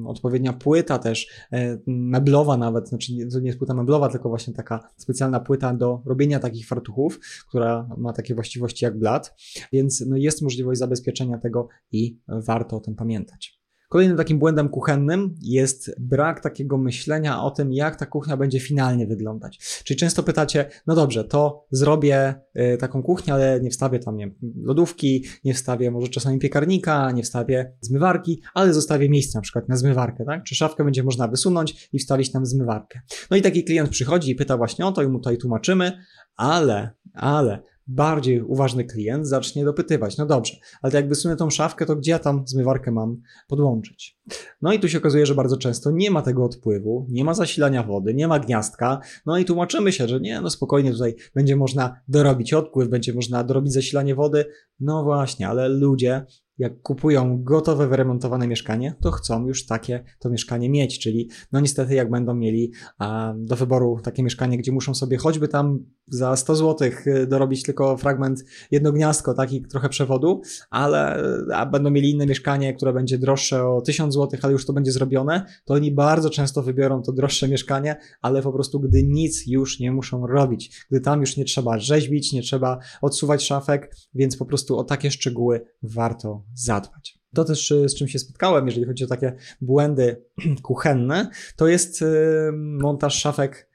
odpowiednia 0.05 0.53
płyta 0.53 0.99
też, 0.99 1.27
e, 1.51 1.77
meblowa 1.87 2.57
nawet, 2.57 2.89
znaczy 2.89 3.13
to 3.31 3.39
nie 3.39 3.47
jest 3.47 3.59
płyta 3.59 3.73
meblowa, 3.73 4.09
tylko 4.09 4.29
właśnie 4.29 4.53
taka 4.53 4.79
specjalna 4.97 5.39
płyta 5.39 5.73
do 5.73 6.01
robienia 6.05 6.39
takich 6.39 6.67
fartuchów, 6.67 7.19
która 7.49 7.89
ma 7.97 8.13
takie 8.13 8.35
właściwości 8.35 8.85
jak 8.85 8.99
blat, 8.99 9.35
więc 9.71 10.05
no 10.07 10.17
jest 10.17 10.41
możliwość 10.41 10.79
zabezpieczenia 10.79 11.37
tego 11.37 11.67
i 11.91 12.19
warto 12.27 12.77
o 12.77 12.79
tym 12.79 12.95
pamiętać. 12.95 13.62
Kolejnym 13.93 14.17
takim 14.17 14.39
błędem 14.39 14.69
kuchennym 14.69 15.35
jest 15.41 15.95
brak 15.99 16.39
takiego 16.39 16.77
myślenia 16.77 17.43
o 17.43 17.51
tym, 17.51 17.73
jak 17.73 17.95
ta 17.95 18.05
kuchnia 18.05 18.37
będzie 18.37 18.59
finalnie 18.59 19.07
wyglądać. 19.07 19.81
Czyli 19.83 19.99
często 19.99 20.23
pytacie, 20.23 20.69
no 20.87 20.95
dobrze, 20.95 21.23
to 21.23 21.65
zrobię 21.71 22.35
y, 22.55 22.77
taką 22.77 23.03
kuchnię, 23.03 23.33
ale 23.33 23.61
nie 23.61 23.69
wstawię 23.69 23.99
tam 23.99 24.17
nie, 24.17 24.31
lodówki, 24.63 25.25
nie 25.43 25.53
wstawię 25.53 25.91
może 25.91 26.07
czasami 26.07 26.39
piekarnika, 26.39 27.11
nie 27.11 27.23
wstawię 27.23 27.73
zmywarki, 27.81 28.41
ale 28.53 28.73
zostawię 28.73 29.09
miejsce 29.09 29.37
na 29.37 29.41
przykład 29.41 29.69
na 29.69 29.77
zmywarkę, 29.77 30.25
tak? 30.25 30.43
Czy 30.43 30.55
szafkę 30.55 30.83
będzie 30.83 31.03
można 31.03 31.27
wysunąć 31.27 31.89
i 31.93 31.99
wstawić 31.99 32.31
tam 32.31 32.45
zmywarkę. 32.45 32.99
No 33.31 33.37
i 33.37 33.41
taki 33.41 33.63
klient 33.63 33.89
przychodzi 33.89 34.31
i 34.31 34.35
pyta 34.35 34.57
właśnie 34.57 34.85
o 34.85 34.91
to 34.91 35.03
i 35.03 35.07
mu 35.07 35.19
tutaj 35.19 35.37
tłumaczymy, 35.37 35.91
ale, 36.35 36.89
ale 37.13 37.72
bardziej 37.87 38.41
uważny 38.41 38.85
klient 38.85 39.27
zacznie 39.27 39.65
dopytywać, 39.65 40.17
no 40.17 40.25
dobrze, 40.25 40.57
ale 40.81 40.93
jak 40.93 41.09
wysunę 41.09 41.35
tą 41.35 41.49
szafkę, 41.49 41.85
to 41.85 41.95
gdzie 41.95 42.11
ja 42.11 42.19
tam 42.19 42.43
zmywarkę 42.47 42.91
mam 42.91 43.21
podłączyć? 43.47 44.19
No 44.61 44.73
i 44.73 44.79
tu 44.79 44.89
się 44.89 44.97
okazuje, 44.97 45.25
że 45.25 45.35
bardzo 45.35 45.57
często 45.57 45.91
nie 45.91 46.11
ma 46.11 46.21
tego 46.21 46.45
odpływu, 46.45 47.07
nie 47.09 47.23
ma 47.23 47.33
zasilania 47.33 47.83
wody, 47.83 48.13
nie 48.13 48.27
ma 48.27 48.39
gniazdka, 48.39 48.99
no 49.25 49.37
i 49.37 49.45
tłumaczymy 49.45 49.91
się, 49.91 50.07
że 50.07 50.19
nie, 50.19 50.41
no 50.41 50.49
spokojnie 50.49 50.91
tutaj 50.91 51.15
będzie 51.35 51.55
można 51.55 51.95
dorobić 52.07 52.53
odpływ, 52.53 52.89
będzie 52.89 53.13
można 53.13 53.43
dorobić 53.43 53.73
zasilanie 53.73 54.15
wody, 54.15 54.45
no 54.79 55.03
właśnie, 55.03 55.47
ale 55.47 55.69
ludzie 55.69 56.25
jak 56.57 56.81
kupują 56.81 57.43
gotowe, 57.43 57.87
wyremontowane 57.87 58.47
mieszkanie, 58.47 58.95
to 59.01 59.11
chcą 59.11 59.47
już 59.47 59.65
takie 59.65 60.03
to 60.19 60.29
mieszkanie 60.29 60.69
mieć, 60.69 60.99
czyli 60.99 61.29
no 61.51 61.59
niestety 61.59 61.95
jak 61.95 62.09
będą 62.09 62.35
mieli 62.35 62.71
a, 62.97 63.33
do 63.37 63.55
wyboru 63.55 63.99
takie 64.03 64.23
mieszkanie, 64.23 64.57
gdzie 64.57 64.71
muszą 64.71 64.95
sobie 64.95 65.17
choćby 65.17 65.47
tam 65.47 65.79
za 66.07 66.35
100 66.35 66.55
zł 66.55 66.89
y, 67.07 67.27
dorobić 67.27 67.63
tylko 67.63 67.97
fragment, 67.97 68.43
jedno 68.71 68.91
gniazdko, 68.91 69.33
taki 69.33 69.61
trochę 69.61 69.89
przewodu, 69.89 70.41
ale 70.69 71.23
a 71.53 71.65
będą 71.65 71.89
mieli 71.89 72.11
inne 72.11 72.25
mieszkanie, 72.25 72.73
które 72.73 72.93
będzie 72.93 73.17
droższe 73.17 73.67
o 73.67 73.81
1000 73.81 74.13
zł, 74.13 74.39
ale 74.43 74.53
już 74.53 74.65
to 74.65 74.73
będzie 74.73 74.91
zrobione, 74.91 75.45
to 75.65 75.73
oni 75.73 75.91
bardzo 75.91 76.29
często 76.29 76.63
wybiorą 76.63 77.01
to 77.01 77.11
droższe 77.11 77.47
mieszkanie, 77.47 77.95
ale 78.21 78.41
po 78.41 78.53
prostu 78.53 78.79
gdy 78.79 79.03
nic 79.03 79.47
już 79.47 79.79
nie 79.79 79.91
muszą 79.91 80.27
robić, 80.27 80.85
gdy 80.91 81.01
tam 81.01 81.21
już 81.21 81.37
nie 81.37 81.45
trzeba 81.45 81.79
rzeźbić, 81.79 82.33
nie 82.33 82.41
trzeba 82.41 82.79
odsuwać 83.01 83.43
szafek, 83.43 83.95
więc 84.13 84.37
po 84.37 84.45
prostu 84.45 84.77
o 84.77 84.83
takie 84.83 85.11
szczegóły 85.11 85.65
warto 85.83 86.42
zadbać. 86.53 87.19
To 87.33 87.45
też 87.45 87.71
y, 87.71 87.89
z 87.89 87.95
czym 87.95 88.07
się 88.07 88.19
spotkałem, 88.19 88.65
jeżeli 88.65 88.85
chodzi 88.85 89.03
o 89.03 89.07
takie 89.07 89.35
błędy 89.61 90.23
kuchenne, 90.63 91.29
to 91.55 91.67
jest 91.67 92.01
y, 92.01 92.05
montaż 92.53 93.15
szafek 93.15 93.73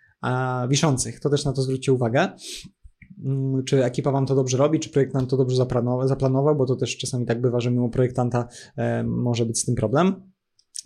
wiszących. 0.68 1.20
To 1.20 1.30
też 1.30 1.44
na 1.44 1.52
to 1.52 1.62
zwróćcie 1.62 1.92
uwagę. 1.92 2.28
Mm, 3.24 3.64
czy 3.64 3.84
ekipa 3.84 4.10
Wam 4.10 4.26
to 4.26 4.34
dobrze 4.34 4.56
robi, 4.56 4.80
czy 4.80 4.90
projekt 4.90 5.14
nam 5.14 5.26
to 5.26 5.36
dobrze 5.36 5.56
zaplanował, 6.04 6.56
bo 6.56 6.66
to 6.66 6.76
też 6.76 6.96
czasami 6.96 7.26
tak 7.26 7.40
bywa, 7.40 7.60
że 7.60 7.70
mimo 7.70 7.88
projektanta 7.88 8.48
e, 8.76 9.04
może 9.04 9.46
być 9.46 9.60
z 9.60 9.64
tym 9.64 9.74
problem 9.74 10.30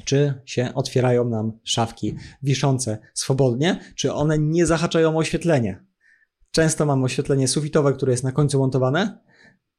czy 0.05 0.35
się 0.45 0.75
otwierają 0.75 1.29
nam 1.29 1.53
szafki 1.65 2.15
wiszące 2.43 2.99
swobodnie, 3.15 3.81
czy 3.95 4.12
one 4.12 4.39
nie 4.39 4.67
zahaczają 4.67 5.17
oświetlenie. 5.17 5.85
Często 6.51 6.87
mamy 6.87 7.05
oświetlenie 7.05 7.49
sufitowe, 7.49 7.93
które 7.93 8.12
jest 8.12 8.25
na 8.25 8.33
końcu 8.33 8.59
montowane. 8.59 9.19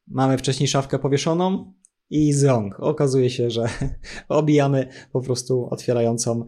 Mamy 0.07 0.37
wcześniej 0.37 0.67
szafkę 0.67 0.99
powieszoną, 0.99 1.73
i 2.13 2.33
ząg. 2.33 2.79
Okazuje 2.79 3.29
się, 3.29 3.49
że 3.49 3.69
obijamy 4.29 4.87
po 5.11 5.21
prostu 5.21 5.67
otwierającą 5.71 6.45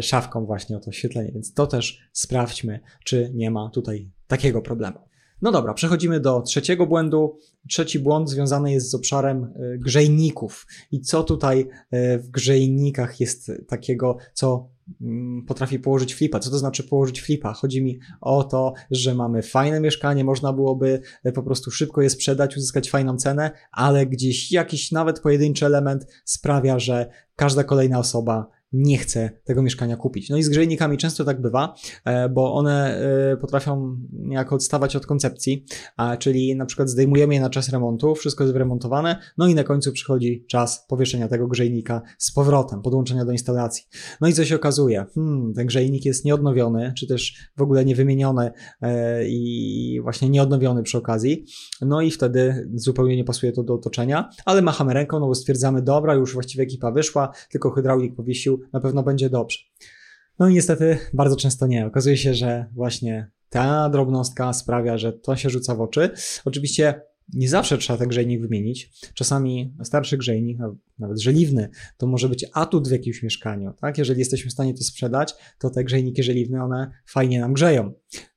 szafką 0.00 0.46
właśnie 0.46 0.76
o 0.76 0.80
to 0.80 0.90
oświetlenie, 0.90 1.32
więc 1.32 1.54
to 1.54 1.66
też 1.66 1.98
sprawdźmy, 2.12 2.80
czy 3.04 3.30
nie 3.34 3.50
ma 3.50 3.70
tutaj 3.70 4.10
takiego 4.26 4.62
problemu. 4.62 4.98
No 5.42 5.52
dobra, 5.52 5.74
przechodzimy 5.74 6.20
do 6.20 6.42
trzeciego 6.42 6.86
błędu. 6.86 7.38
Trzeci 7.68 7.98
błąd 7.98 8.30
związany 8.30 8.72
jest 8.72 8.90
z 8.90 8.94
obszarem 8.94 9.44
e, 9.44 9.78
grzejników. 9.78 10.66
I 10.92 11.00
co 11.00 11.24
tutaj 11.24 11.68
e, 11.90 12.18
w 12.18 12.28
grzejnikach 12.28 13.20
jest 13.20 13.52
takiego, 13.68 14.16
co 14.34 14.75
potrafi 15.46 15.78
położyć 15.78 16.14
flipa. 16.14 16.38
Co 16.38 16.50
to 16.50 16.58
znaczy 16.58 16.82
położyć 16.82 17.22
flipa? 17.22 17.52
Chodzi 17.52 17.82
mi 17.82 17.98
o 18.20 18.44
to, 18.44 18.72
że 18.90 19.14
mamy 19.14 19.42
fajne 19.42 19.80
mieszkanie, 19.80 20.24
można 20.24 20.52
byłoby 20.52 21.00
e, 21.24 21.32
po 21.32 21.42
prostu 21.42 21.70
szybko 21.70 22.02
je 22.02 22.10
sprzedać, 22.10 22.56
uzyskać 22.56 22.90
fajną 22.90 23.16
cenę, 23.16 23.50
ale 23.72 24.06
gdzieś 24.06 24.52
jakiś 24.52 24.92
nawet 24.92 25.20
pojedynczy 25.20 25.66
element 25.66 26.06
sprawia, 26.24 26.78
że 26.78 27.10
każda 27.36 27.64
kolejna 27.64 27.98
osoba 27.98 28.55
nie 28.76 28.98
chce 28.98 29.30
tego 29.44 29.62
mieszkania 29.62 29.96
kupić. 29.96 30.30
No 30.30 30.36
i 30.36 30.42
z 30.42 30.48
grzejnikami 30.48 30.96
często 30.96 31.24
tak 31.24 31.40
bywa, 31.40 31.74
e, 32.04 32.28
bo 32.28 32.54
one 32.54 32.98
e, 33.32 33.36
potrafią 33.36 33.96
niejako 34.12 34.54
odstawać 34.54 34.96
od 34.96 35.06
koncepcji, 35.06 35.64
czyli 36.18 36.56
na 36.56 36.66
przykład 36.66 36.88
zdejmujemy 36.88 37.34
je 37.34 37.40
na 37.40 37.50
czas 37.50 37.68
remontu, 37.68 38.14
wszystko 38.14 38.44
jest 38.44 38.52
wyremontowane, 38.52 39.16
no 39.38 39.48
i 39.48 39.54
na 39.54 39.64
końcu 39.64 39.92
przychodzi 39.92 40.44
czas 40.48 40.86
powieszenia 40.88 41.28
tego 41.28 41.48
grzejnika 41.48 42.02
z 42.18 42.32
powrotem, 42.32 42.82
podłączenia 42.82 43.24
do 43.24 43.32
instalacji. 43.32 43.84
No 44.20 44.28
i 44.28 44.32
co 44.32 44.44
się 44.44 44.56
okazuje? 44.56 45.06
Hmm, 45.14 45.54
ten 45.54 45.66
grzejnik 45.66 46.04
jest 46.04 46.24
nieodnowiony, 46.24 46.92
czy 46.98 47.06
też 47.06 47.50
w 47.56 47.62
ogóle 47.62 47.84
niewymieniony 47.84 48.50
e, 48.82 49.28
i 49.28 50.00
właśnie 50.02 50.28
nieodnowiony 50.28 50.82
przy 50.82 50.98
okazji, 50.98 51.44
no 51.82 52.00
i 52.00 52.10
wtedy 52.10 52.68
zupełnie 52.74 53.16
nie 53.16 53.24
pasuje 53.24 53.52
to 53.52 53.62
do 53.62 53.74
otoczenia, 53.74 54.30
ale 54.44 54.62
machamy 54.62 54.94
ręką, 54.94 55.20
no 55.20 55.26
bo 55.26 55.34
stwierdzamy, 55.34 55.82
dobra, 55.82 56.14
już 56.14 56.34
właściwie 56.34 56.64
ekipa 56.64 56.90
wyszła, 56.90 57.32
tylko 57.50 57.70
hydraulik 57.70 58.14
powiesił 58.14 58.60
na 58.72 58.80
pewno 58.80 59.02
będzie 59.02 59.30
dobrze. 59.30 59.58
No 60.38 60.48
i 60.48 60.54
niestety 60.54 60.98
bardzo 61.12 61.36
często 61.36 61.66
nie. 61.66 61.86
Okazuje 61.86 62.16
się, 62.16 62.34
że 62.34 62.66
właśnie 62.74 63.30
ta 63.48 63.88
drobnostka 63.90 64.52
sprawia, 64.52 64.98
że 64.98 65.12
to 65.12 65.36
się 65.36 65.50
rzuca 65.50 65.74
w 65.74 65.80
oczy. 65.80 66.10
Oczywiście 66.44 67.00
nie 67.32 67.48
zawsze 67.48 67.78
trzeba 67.78 67.98
ten 67.98 68.08
grzejnik 68.08 68.40
wymienić. 68.40 68.90
Czasami 69.14 69.74
starszy 69.84 70.16
grzejnik, 70.16 70.58
nawet 70.98 71.20
żeliwny, 71.20 71.68
to 71.96 72.06
może 72.06 72.28
być 72.28 72.46
atut 72.52 72.88
w 72.88 72.92
jakimś 72.92 73.22
mieszkaniu. 73.22 73.72
Tak? 73.80 73.98
Jeżeli 73.98 74.18
jesteśmy 74.18 74.50
w 74.50 74.52
stanie 74.52 74.74
to 74.74 74.84
sprzedać, 74.84 75.34
to 75.58 75.70
te 75.70 75.84
grzejniki 75.84 76.22
żeliwne, 76.22 76.64
one 76.64 76.90
fajnie 77.06 77.40
nam 77.40 77.52
grzeją. 77.52 77.92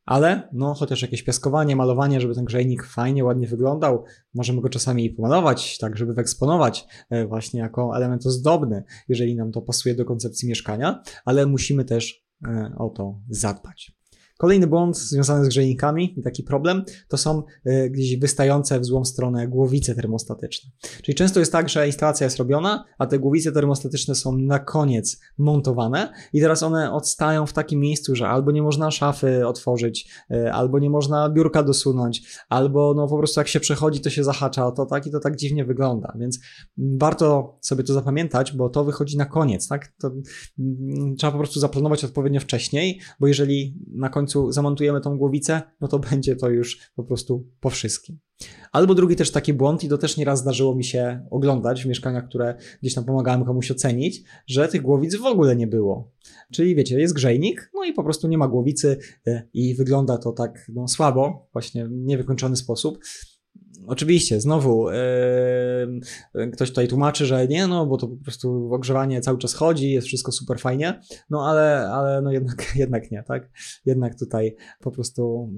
Ale 0.06 0.50
no, 0.54 0.74
chociaż 0.74 1.02
jakieś 1.02 1.24
piaskowanie, 1.24 1.76
malowanie, 1.76 2.22
żeby 2.22 2.36
ten 2.36 2.46
grzejnik 2.46 2.84
fajnie, 2.84 3.24
ładnie 3.24 3.48
wyglądał, 3.48 4.04
możemy 4.34 4.62
go 4.62 4.70
czasami 4.70 5.10
pomalować, 5.10 5.78
tak, 5.78 5.98
żeby 5.98 6.14
wyeksponować 6.14 6.86
e, 7.10 7.28
właśnie 7.28 7.60
jako 7.60 7.98
element 7.98 8.26
ozdobny, 8.26 8.84
jeżeli 9.08 9.36
nam 9.36 9.52
to 9.52 9.62
pasuje 9.62 9.96
do 9.96 10.06
koncepcji 10.06 10.50
mieszkania, 10.50 11.04
ale 11.26 11.46
musimy 11.46 11.86
też 11.86 12.26
e, 12.48 12.72
o 12.78 12.90
to 12.90 13.22
zadbać. 13.30 13.99
Kolejny 14.42 14.68
błąd 14.68 14.98
związany 14.98 15.46
z 15.46 15.48
grzejnikami 15.48 16.20
i 16.20 16.24
taki 16.24 16.44
problem 16.44 16.84
to 17.08 17.18
są 17.18 17.44
y, 17.68 17.90
gdzieś 17.90 18.20
wystające 18.20 18.80
w 18.80 18.86
złą 18.86 19.06
stronę 19.06 19.48
głowice 19.48 19.96
termostatyczne. 19.96 20.72
Czyli 21.04 21.16
często 21.16 21.40
jest 21.40 21.52
tak, 21.52 21.70
że 21.70 21.88
instalacja 21.88 22.26
jest 22.26 22.38
robiona, 22.38 22.86
a 22.98 23.06
te 23.06 23.20
głowice 23.20 23.52
termostatyczne 23.52 24.16
są 24.16 24.38
na 24.38 24.60
koniec 24.60 25.20
montowane 25.38 26.14
i 26.34 26.42
teraz 26.42 26.64
one 26.64 26.92
odstają 26.92 27.46
w 27.46 27.54
takim 27.54 27.80
miejscu, 27.80 28.16
że 28.16 28.28
albo 28.28 28.52
nie 28.52 28.62
można 28.62 28.92
szafy 28.92 29.48
otworzyć, 29.48 30.12
y, 30.32 30.52
albo 30.52 30.80
nie 30.80 30.90
można 30.90 31.30
biurka 31.30 31.64
dosunąć, 31.64 32.40
albo 32.50 32.94
no 32.94 33.08
po 33.08 33.18
prostu 33.18 33.40
jak 33.40 33.48
się 33.48 33.60
przechodzi, 33.60 34.02
to 34.02 34.10
się 34.10 34.24
zahacza 34.24 34.68
o 34.68 34.72
to, 34.72 34.86
tak 34.86 35.08
i 35.08 35.12
to 35.12 35.20
tak 35.20 35.36
dziwnie 35.36 35.66
wygląda. 35.66 36.14
Więc 36.20 36.40
warto 36.78 37.58
sobie 37.62 37.84
to 37.84 37.94
zapamiętać, 37.94 38.54
bo 38.54 38.70
to 38.70 38.84
wychodzi 38.84 39.18
na 39.18 39.26
koniec, 39.26 39.68
tak? 39.68 39.94
To, 40.02 40.12
mm, 40.60 41.16
trzeba 41.16 41.32
po 41.32 41.38
prostu 41.38 41.60
zaplanować 41.60 42.04
odpowiednio 42.04 42.40
wcześniej, 42.40 43.00
bo 43.20 43.28
jeżeli 43.28 43.78
na 43.96 44.10
końcu 44.10 44.29
końcu 44.30 44.52
zamontujemy 44.52 45.02
tą 45.02 45.18
głowicę, 45.18 45.62
no 45.82 45.88
to 45.88 46.00
będzie 46.00 46.36
to 46.36 46.50
już 46.50 46.92
po 46.96 47.04
prostu 47.04 47.48
po 47.60 47.70
wszystkim. 47.70 48.20
Albo 48.72 48.96
drugi 48.96 49.16
też 49.16 49.32
taki 49.32 49.54
błąd, 49.54 49.84
i 49.84 49.90
to 49.90 49.98
też 49.98 50.18
nieraz 50.18 50.40
zdarzyło 50.40 50.76
mi 50.76 50.84
się 50.84 51.26
oglądać 51.32 51.84
w 51.84 51.86
mieszkaniach, 51.86 52.28
które 52.28 52.56
gdzieś 52.82 52.94
tam 52.94 53.06
pomagałem 53.06 53.46
komuś 53.46 53.72
ocenić, 53.72 54.24
że 54.48 54.68
tych 54.68 54.82
głowic 54.82 55.16
w 55.16 55.26
ogóle 55.26 55.56
nie 55.56 55.68
było. 55.68 56.12
Czyli 56.54 56.76
wiecie, 56.76 57.00
jest 57.00 57.14
grzejnik, 57.14 57.72
no 57.74 57.84
i 57.84 57.94
po 57.94 58.04
prostu 58.04 58.28
nie 58.28 58.38
ma 58.38 58.48
głowicy 58.48 58.98
e, 59.28 59.48
i 59.54 59.76
wygląda 59.76 60.18
to 60.18 60.32
tak 60.32 60.66
no, 60.74 60.88
słabo, 60.88 61.50
właśnie 61.54 61.88
w 61.88 61.92
niewykończony 61.92 62.56
sposób. 62.56 63.00
Oczywiście, 63.90 64.42
znowu 64.42 64.90
yy, 66.36 66.52
ktoś 66.52 66.70
tutaj 66.70 66.88
tłumaczy, 66.88 67.26
że 67.26 67.48
nie, 67.48 67.68
no 67.68 67.86
bo 67.86 67.98
to 67.98 68.08
po 68.08 68.24
prostu 68.24 68.74
ogrzewanie 68.74 69.22
cały 69.22 69.38
czas 69.38 69.54
chodzi, 69.54 69.92
jest 69.92 70.08
wszystko 70.08 70.32
super 70.32 70.60
fajnie, 70.60 71.02
no 71.30 71.48
ale, 71.48 71.90
ale 71.92 72.22
no 72.22 72.32
jednak, 72.32 72.72
jednak 72.76 73.12
nie, 73.12 73.24
tak? 73.24 73.50
Jednak 73.86 74.20
tutaj 74.20 74.56
po 74.80 74.92
prostu 74.92 75.52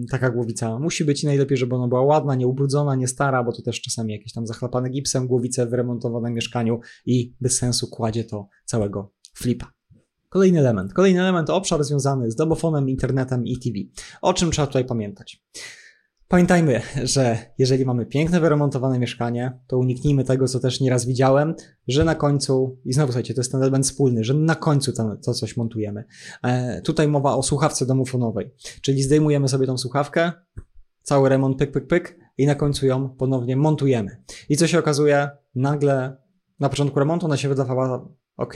yy, 0.00 0.06
taka 0.10 0.30
głowica 0.30 0.78
musi 0.78 1.04
być 1.04 1.22
i 1.22 1.26
najlepiej, 1.26 1.58
żeby 1.58 1.74
ona 1.74 1.88
była 1.88 2.02
ładna, 2.02 2.34
nie 2.34 2.46
ubrudzona, 2.46 2.94
nie 2.94 3.08
stara, 3.08 3.44
bo 3.44 3.52
to 3.52 3.62
też 3.62 3.80
czasami 3.80 4.12
jakieś 4.12 4.32
tam 4.32 4.46
zachlapane 4.46 4.90
gipsem 4.90 5.26
głowice 5.26 5.66
w 5.66 5.72
remontowanym 5.72 6.34
mieszkaniu 6.34 6.80
i 7.06 7.34
bez 7.40 7.58
sensu 7.58 7.86
kładzie 7.86 8.24
to 8.24 8.48
całego 8.64 9.12
flipa. 9.34 9.72
Kolejny 10.28 10.58
element. 10.58 10.92
Kolejny 10.92 11.20
element 11.20 11.50
obszar 11.50 11.84
związany 11.84 12.30
z 12.30 12.36
domofonem, 12.36 12.88
internetem 12.88 13.46
i 13.46 13.58
TV. 13.58 13.74
O 14.22 14.34
czym 14.34 14.50
trzeba 14.50 14.66
tutaj 14.66 14.84
pamiętać? 14.84 15.42
Pamiętajmy, 16.28 16.80
że 17.02 17.38
jeżeli 17.58 17.84
mamy 17.84 18.06
piękne, 18.06 18.40
wyremontowane 18.40 18.98
mieszkanie, 18.98 19.60
to 19.66 19.78
uniknijmy 19.78 20.24
tego, 20.24 20.48
co 20.48 20.60
też 20.60 20.80
nieraz 20.80 21.06
widziałem, 21.06 21.54
że 21.88 22.04
na 22.04 22.14
końcu, 22.14 22.78
i 22.84 22.92
znowu 22.92 23.12
słuchajcie, 23.12 23.34
to 23.34 23.40
jest 23.40 23.52
ten 23.52 23.62
element 23.62 23.84
wspólny, 23.84 24.24
że 24.24 24.34
na 24.34 24.54
końcu 24.54 24.92
to, 24.92 25.16
to 25.24 25.34
coś 25.34 25.56
montujemy. 25.56 26.04
E, 26.42 26.82
tutaj 26.82 27.08
mowa 27.08 27.36
o 27.36 27.42
słuchawce 27.42 27.86
domofonowej, 27.86 28.50
czyli 28.82 29.02
zdejmujemy 29.02 29.48
sobie 29.48 29.66
tą 29.66 29.78
słuchawkę, 29.78 30.32
cały 31.02 31.28
remont 31.28 31.58
pyk, 31.58 31.72
pyk, 31.72 31.86
pyk 31.86 32.18
i 32.38 32.46
na 32.46 32.54
końcu 32.54 32.86
ją 32.86 33.08
ponownie 33.08 33.56
montujemy. 33.56 34.22
I 34.48 34.56
co 34.56 34.66
się 34.66 34.78
okazuje? 34.78 35.30
Nagle 35.54 36.16
na 36.60 36.68
początku 36.68 36.98
remontu 36.98 37.26
ona 37.26 37.36
się 37.36 37.48
wydawała 37.48 38.08
ok, 38.36 38.54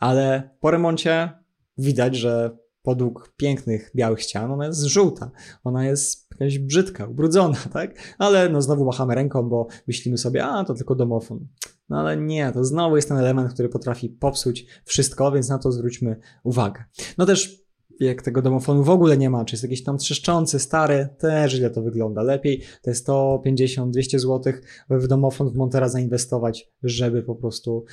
ale 0.00 0.50
po 0.60 0.70
remoncie 0.70 1.30
widać, 1.78 2.16
że 2.16 2.56
podług 2.86 3.32
pięknych 3.36 3.90
białych 3.94 4.22
ścian, 4.22 4.52
ona 4.52 4.66
jest 4.66 4.82
żółta, 4.82 5.30
ona 5.64 5.86
jest 5.86 6.28
jakaś 6.30 6.58
brzydka, 6.58 7.06
ubrudzona, 7.06 7.56
tak? 7.72 8.14
Ale 8.18 8.48
no 8.48 8.62
znowu 8.62 8.84
machamy 8.84 9.14
ręką, 9.14 9.42
bo 9.42 9.66
myślimy 9.86 10.18
sobie, 10.18 10.44
a 10.44 10.64
to 10.64 10.74
tylko 10.74 10.94
domofon. 10.94 11.46
No 11.88 12.00
ale 12.00 12.16
nie, 12.16 12.52
to 12.52 12.64
znowu 12.64 12.96
jest 12.96 13.08
ten 13.08 13.18
element, 13.18 13.52
który 13.52 13.68
potrafi 13.68 14.08
popsuć 14.08 14.66
wszystko, 14.84 15.32
więc 15.32 15.48
na 15.48 15.58
to 15.58 15.72
zwróćmy 15.72 16.16
uwagę. 16.44 16.84
No 17.18 17.26
też 17.26 17.66
jak 18.00 18.22
tego 18.22 18.42
domofonu 18.42 18.84
w 18.84 18.90
ogóle 18.90 19.16
nie 19.16 19.30
ma, 19.30 19.44
czy 19.44 19.54
jest 19.54 19.62
jakiś 19.62 19.84
tam 19.84 19.98
trzeszczący, 19.98 20.58
stary, 20.58 21.08
też 21.18 21.52
źle 21.52 21.70
to 21.70 21.82
wygląda. 21.82 22.22
Lepiej 22.22 22.62
te 22.82 22.94
150, 22.94 23.92
200 23.92 24.18
zł 24.18 24.52
w 24.90 25.06
domofon 25.06 25.50
w 25.50 25.54
Montera 25.54 25.88
zainwestować, 25.88 26.72
żeby 26.82 27.22
po 27.22 27.34
prostu 27.34 27.84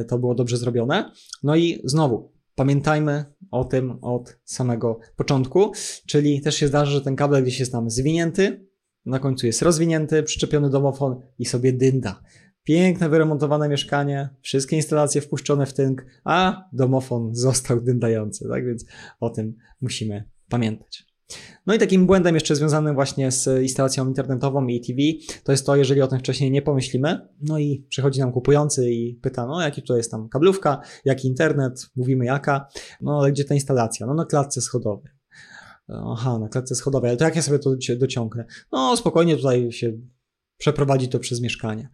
y, 0.00 0.04
to 0.04 0.18
było 0.18 0.34
dobrze 0.34 0.56
zrobione. 0.56 1.12
No 1.42 1.56
i 1.56 1.82
znowu, 1.84 2.39
Pamiętajmy 2.60 3.24
o 3.50 3.64
tym 3.64 3.98
od 4.02 4.38
samego 4.44 4.98
początku, 5.16 5.72
czyli 6.06 6.40
też 6.40 6.56
się 6.56 6.68
zdarza, 6.68 6.92
że 6.92 7.00
ten 7.00 7.16
kabel 7.16 7.42
gdzieś 7.42 7.60
jest 7.60 7.72
tam 7.72 7.90
zwinięty, 7.90 8.66
na 9.04 9.18
końcu 9.18 9.46
jest 9.46 9.62
rozwinięty, 9.62 10.22
przyczepiony 10.22 10.70
domofon 10.70 11.20
i 11.38 11.44
sobie 11.46 11.72
dynda. 11.72 12.22
Piękne, 12.62 13.08
wyremontowane 13.08 13.68
mieszkanie, 13.68 14.28
wszystkie 14.40 14.76
instalacje 14.76 15.20
wpuszczone 15.20 15.66
w 15.66 15.74
tynk, 15.74 16.06
a 16.24 16.64
domofon 16.72 17.34
został 17.34 17.80
dyndający, 17.80 18.48
tak 18.48 18.66
więc 18.66 18.86
o 19.20 19.30
tym 19.30 19.56
musimy 19.80 20.28
pamiętać. 20.48 21.09
No 21.66 21.74
i 21.74 21.78
takim 21.78 22.06
błędem 22.06 22.34
jeszcze 22.34 22.56
związanym 22.56 22.94
właśnie 22.94 23.30
z 23.30 23.62
instalacją 23.62 24.08
internetową 24.08 24.66
i 24.66 24.80
TV, 24.80 24.98
to 25.44 25.52
jest 25.52 25.66
to, 25.66 25.76
jeżeli 25.76 26.02
o 26.02 26.06
tym 26.06 26.18
wcześniej 26.18 26.50
nie 26.50 26.62
pomyślimy, 26.62 27.28
no 27.42 27.58
i 27.58 27.86
przychodzi 27.88 28.20
nam 28.20 28.32
kupujący 28.32 28.90
i 28.90 29.14
pyta, 29.14 29.46
no 29.46 29.60
jaki 29.60 29.82
to 29.82 29.96
jest 29.96 30.10
tam 30.10 30.28
kablówka, 30.28 30.80
jaki 31.04 31.28
internet, 31.28 31.90
mówimy 31.96 32.24
jaka, 32.24 32.66
no 33.00 33.18
ale 33.20 33.32
gdzie 33.32 33.44
ta 33.44 33.54
instalacja? 33.54 34.06
No 34.06 34.14
na 34.14 34.24
klatce 34.24 34.60
schodowej. 34.60 35.12
Aha, 35.88 36.38
na 36.38 36.48
klatce 36.48 36.74
schodowej, 36.74 37.10
ale 37.10 37.16
to 37.16 37.24
jak 37.24 37.36
ja 37.36 37.42
sobie 37.42 37.58
to 37.58 37.70
dociągnę? 37.96 38.44
No 38.72 38.96
spokojnie 38.96 39.36
tutaj 39.36 39.72
się 39.72 39.92
przeprowadzi 40.60 41.08
to 41.08 41.18
przez 41.18 41.40
mieszkanie. 41.40 41.88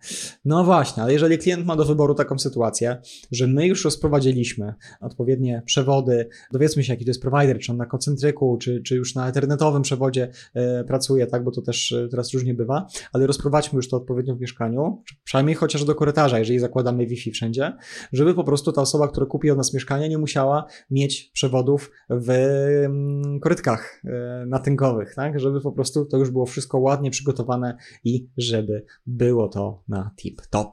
No 0.44 0.64
właśnie, 0.64 1.02
ale 1.02 1.12
jeżeli 1.12 1.38
klient 1.38 1.66
ma 1.66 1.76
do 1.76 1.84
wyboru 1.84 2.14
taką 2.14 2.38
sytuację, 2.38 2.96
że 3.32 3.46
my 3.46 3.66
już 3.66 3.84
rozprowadziliśmy 3.84 4.74
odpowiednie 5.00 5.62
przewody, 5.66 6.28
dowiedzmy 6.52 6.84
się, 6.84 6.92
jaki 6.92 7.04
to 7.04 7.10
jest 7.10 7.22
provider, 7.22 7.58
czy 7.58 7.72
on 7.72 7.78
na 7.78 7.86
koncentryku, 7.86 8.58
czy, 8.60 8.82
czy 8.82 8.96
już 8.96 9.14
na 9.14 9.26
internetowym 9.26 9.82
przewodzie 9.82 10.30
e, 10.54 10.84
pracuje, 10.84 11.26
tak, 11.26 11.44
bo 11.44 11.50
to 11.50 11.62
też 11.62 11.92
e, 11.92 12.08
teraz 12.08 12.32
różnie 12.34 12.54
bywa, 12.54 12.86
ale 13.12 13.26
rozprowadźmy 13.26 13.76
już 13.76 13.88
to 13.88 13.96
odpowiednio 13.96 14.36
w 14.36 14.40
mieszkaniu, 14.40 15.02
przynajmniej 15.24 15.54
chociaż 15.54 15.84
do 15.84 15.94
korytarza, 15.94 16.38
jeżeli 16.38 16.58
zakładamy 16.58 17.06
Wi-Fi 17.06 17.30
wszędzie, 17.30 17.72
żeby 18.12 18.34
po 18.34 18.44
prostu 18.44 18.72
ta 18.72 18.80
osoba, 18.80 19.08
która 19.08 19.26
kupi 19.26 19.50
od 19.50 19.56
nas 19.56 19.74
mieszkanie, 19.74 20.08
nie 20.08 20.18
musiała 20.18 20.64
mieć 20.90 21.30
przewodów 21.34 21.90
w 22.10 22.30
mm, 22.30 23.40
korytkach 23.40 24.02
e, 24.04 24.46
natynkowych, 24.46 25.14
tak, 25.14 25.40
żeby 25.40 25.60
po 25.60 25.72
prostu 25.72 26.04
to 26.04 26.16
już 26.16 26.30
było 26.30 26.46
wszystko 26.46 26.78
ładnie 26.78 27.10
przygotowane 27.10 27.76
i 28.04 28.26
że 28.36 28.55
żeby 28.56 28.84
było 29.06 29.48
to 29.48 29.82
na 29.88 30.10
tip-top. 30.22 30.70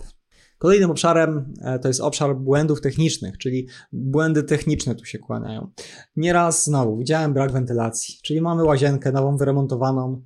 Kolejnym 0.57 0.91
obszarem 0.91 1.53
e, 1.61 1.79
to 1.79 1.87
jest 1.87 2.01
obszar 2.01 2.35
błędów 2.35 2.81
technicznych, 2.81 3.37
czyli 3.37 3.67
błędy 3.91 4.43
techniczne 4.43 4.95
tu 4.95 5.05
się 5.05 5.19
kłaniają. 5.19 5.71
Nieraz 6.15 6.65
znowu 6.65 6.97
widziałem 6.97 7.33
brak 7.33 7.51
wentylacji, 7.51 8.15
czyli 8.23 8.41
mamy 8.41 8.63
łazienkę 8.63 9.11
nową 9.11 9.37
wyremontowaną, 9.37 10.21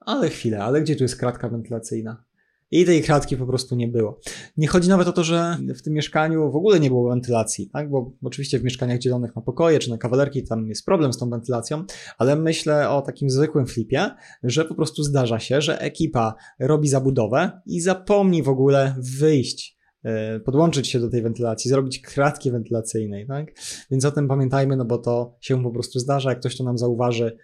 ale 0.00 0.28
chwilę, 0.28 0.64
ale 0.64 0.80
gdzie 0.82 0.96
tu 0.96 1.04
jest 1.04 1.16
kratka 1.16 1.48
wentylacyjna? 1.48 2.24
I 2.70 2.84
tej 2.84 3.02
kratki 3.02 3.36
po 3.36 3.46
prostu 3.46 3.76
nie 3.76 3.88
było. 3.88 4.20
Nie 4.56 4.68
chodzi 4.68 4.88
nawet 4.88 5.08
o 5.08 5.12
to, 5.12 5.24
że 5.24 5.58
w 5.76 5.82
tym 5.82 5.92
mieszkaniu 5.92 6.52
w 6.52 6.56
ogóle 6.56 6.80
nie 6.80 6.88
było 6.88 7.08
wentylacji, 7.08 7.70
tak? 7.72 7.90
Bo 7.90 8.12
oczywiście 8.22 8.58
w 8.58 8.64
mieszkaniach 8.64 8.98
dzielonych 8.98 9.36
na 9.36 9.42
pokoje 9.42 9.78
czy 9.78 9.90
na 9.90 9.98
kawalerki 9.98 10.44
tam 10.44 10.68
jest 10.68 10.84
problem 10.84 11.12
z 11.12 11.18
tą 11.18 11.30
wentylacją, 11.30 11.84
ale 12.18 12.36
myślę 12.36 12.90
o 12.90 13.02
takim 13.02 13.30
zwykłym 13.30 13.66
flipie, 13.66 14.10
że 14.42 14.64
po 14.64 14.74
prostu 14.74 15.02
zdarza 15.02 15.38
się, 15.38 15.60
że 15.60 15.80
ekipa 15.80 16.34
robi 16.60 16.88
zabudowę 16.88 17.60
i 17.66 17.80
zapomni 17.80 18.42
w 18.42 18.48
ogóle 18.48 18.96
wyjść 19.18 19.76
e, 20.04 20.40
podłączyć 20.40 20.88
się 20.88 21.00
do 21.00 21.10
tej 21.10 21.22
wentylacji, 21.22 21.70
zrobić 21.70 22.00
kratki 22.00 22.50
wentylacyjnej, 22.50 23.26
tak? 23.26 23.46
Więc 23.90 24.04
o 24.04 24.10
tym 24.10 24.28
pamiętajmy, 24.28 24.76
no 24.76 24.84
bo 24.84 24.98
to 24.98 25.36
się 25.40 25.62
po 25.62 25.70
prostu 25.70 25.98
zdarza, 25.98 26.30
jak 26.30 26.40
ktoś 26.40 26.56
to 26.56 26.64
nam 26.64 26.78
zauważy, 26.78 27.36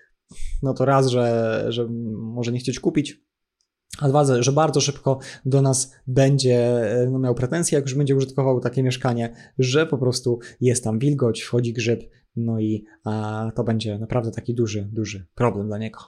no 0.62 0.75
to 0.75 0.85
raz, 0.85 1.07
że, 1.07 1.64
że 1.69 1.88
może 2.12 2.52
nie 2.52 2.59
chcieć 2.59 2.81
kupić, 2.81 3.23
a 3.99 4.09
dwa, 4.09 4.43
że 4.43 4.53
bardzo 4.53 4.81
szybko 4.81 5.19
do 5.45 5.63
nas 5.63 5.93
będzie 6.07 6.57
e, 7.03 7.11
no, 7.11 7.19
miał 7.19 7.35
pretensje, 7.35 7.77
jak 7.77 7.85
już 7.85 7.95
będzie 7.95 8.17
użytkował 8.17 8.61
takie 8.61 8.83
mieszkanie, 8.83 9.35
że 9.59 9.87
po 9.87 9.99
prostu 9.99 10.39
jest 10.61 10.85
tam 10.85 10.99
wilgoć, 10.99 11.43
wchodzi 11.43 11.73
grzyb, 11.73 12.03
no 12.37 12.61
i 12.61 12.85
a, 13.05 13.51
to 13.57 13.65
będzie 13.65 13.99
naprawdę 13.99 14.31
taki 14.31 14.55
duży, 14.55 14.89
duży 14.93 15.27
problem 15.35 15.67
dla 15.67 15.79
niego. 15.79 15.99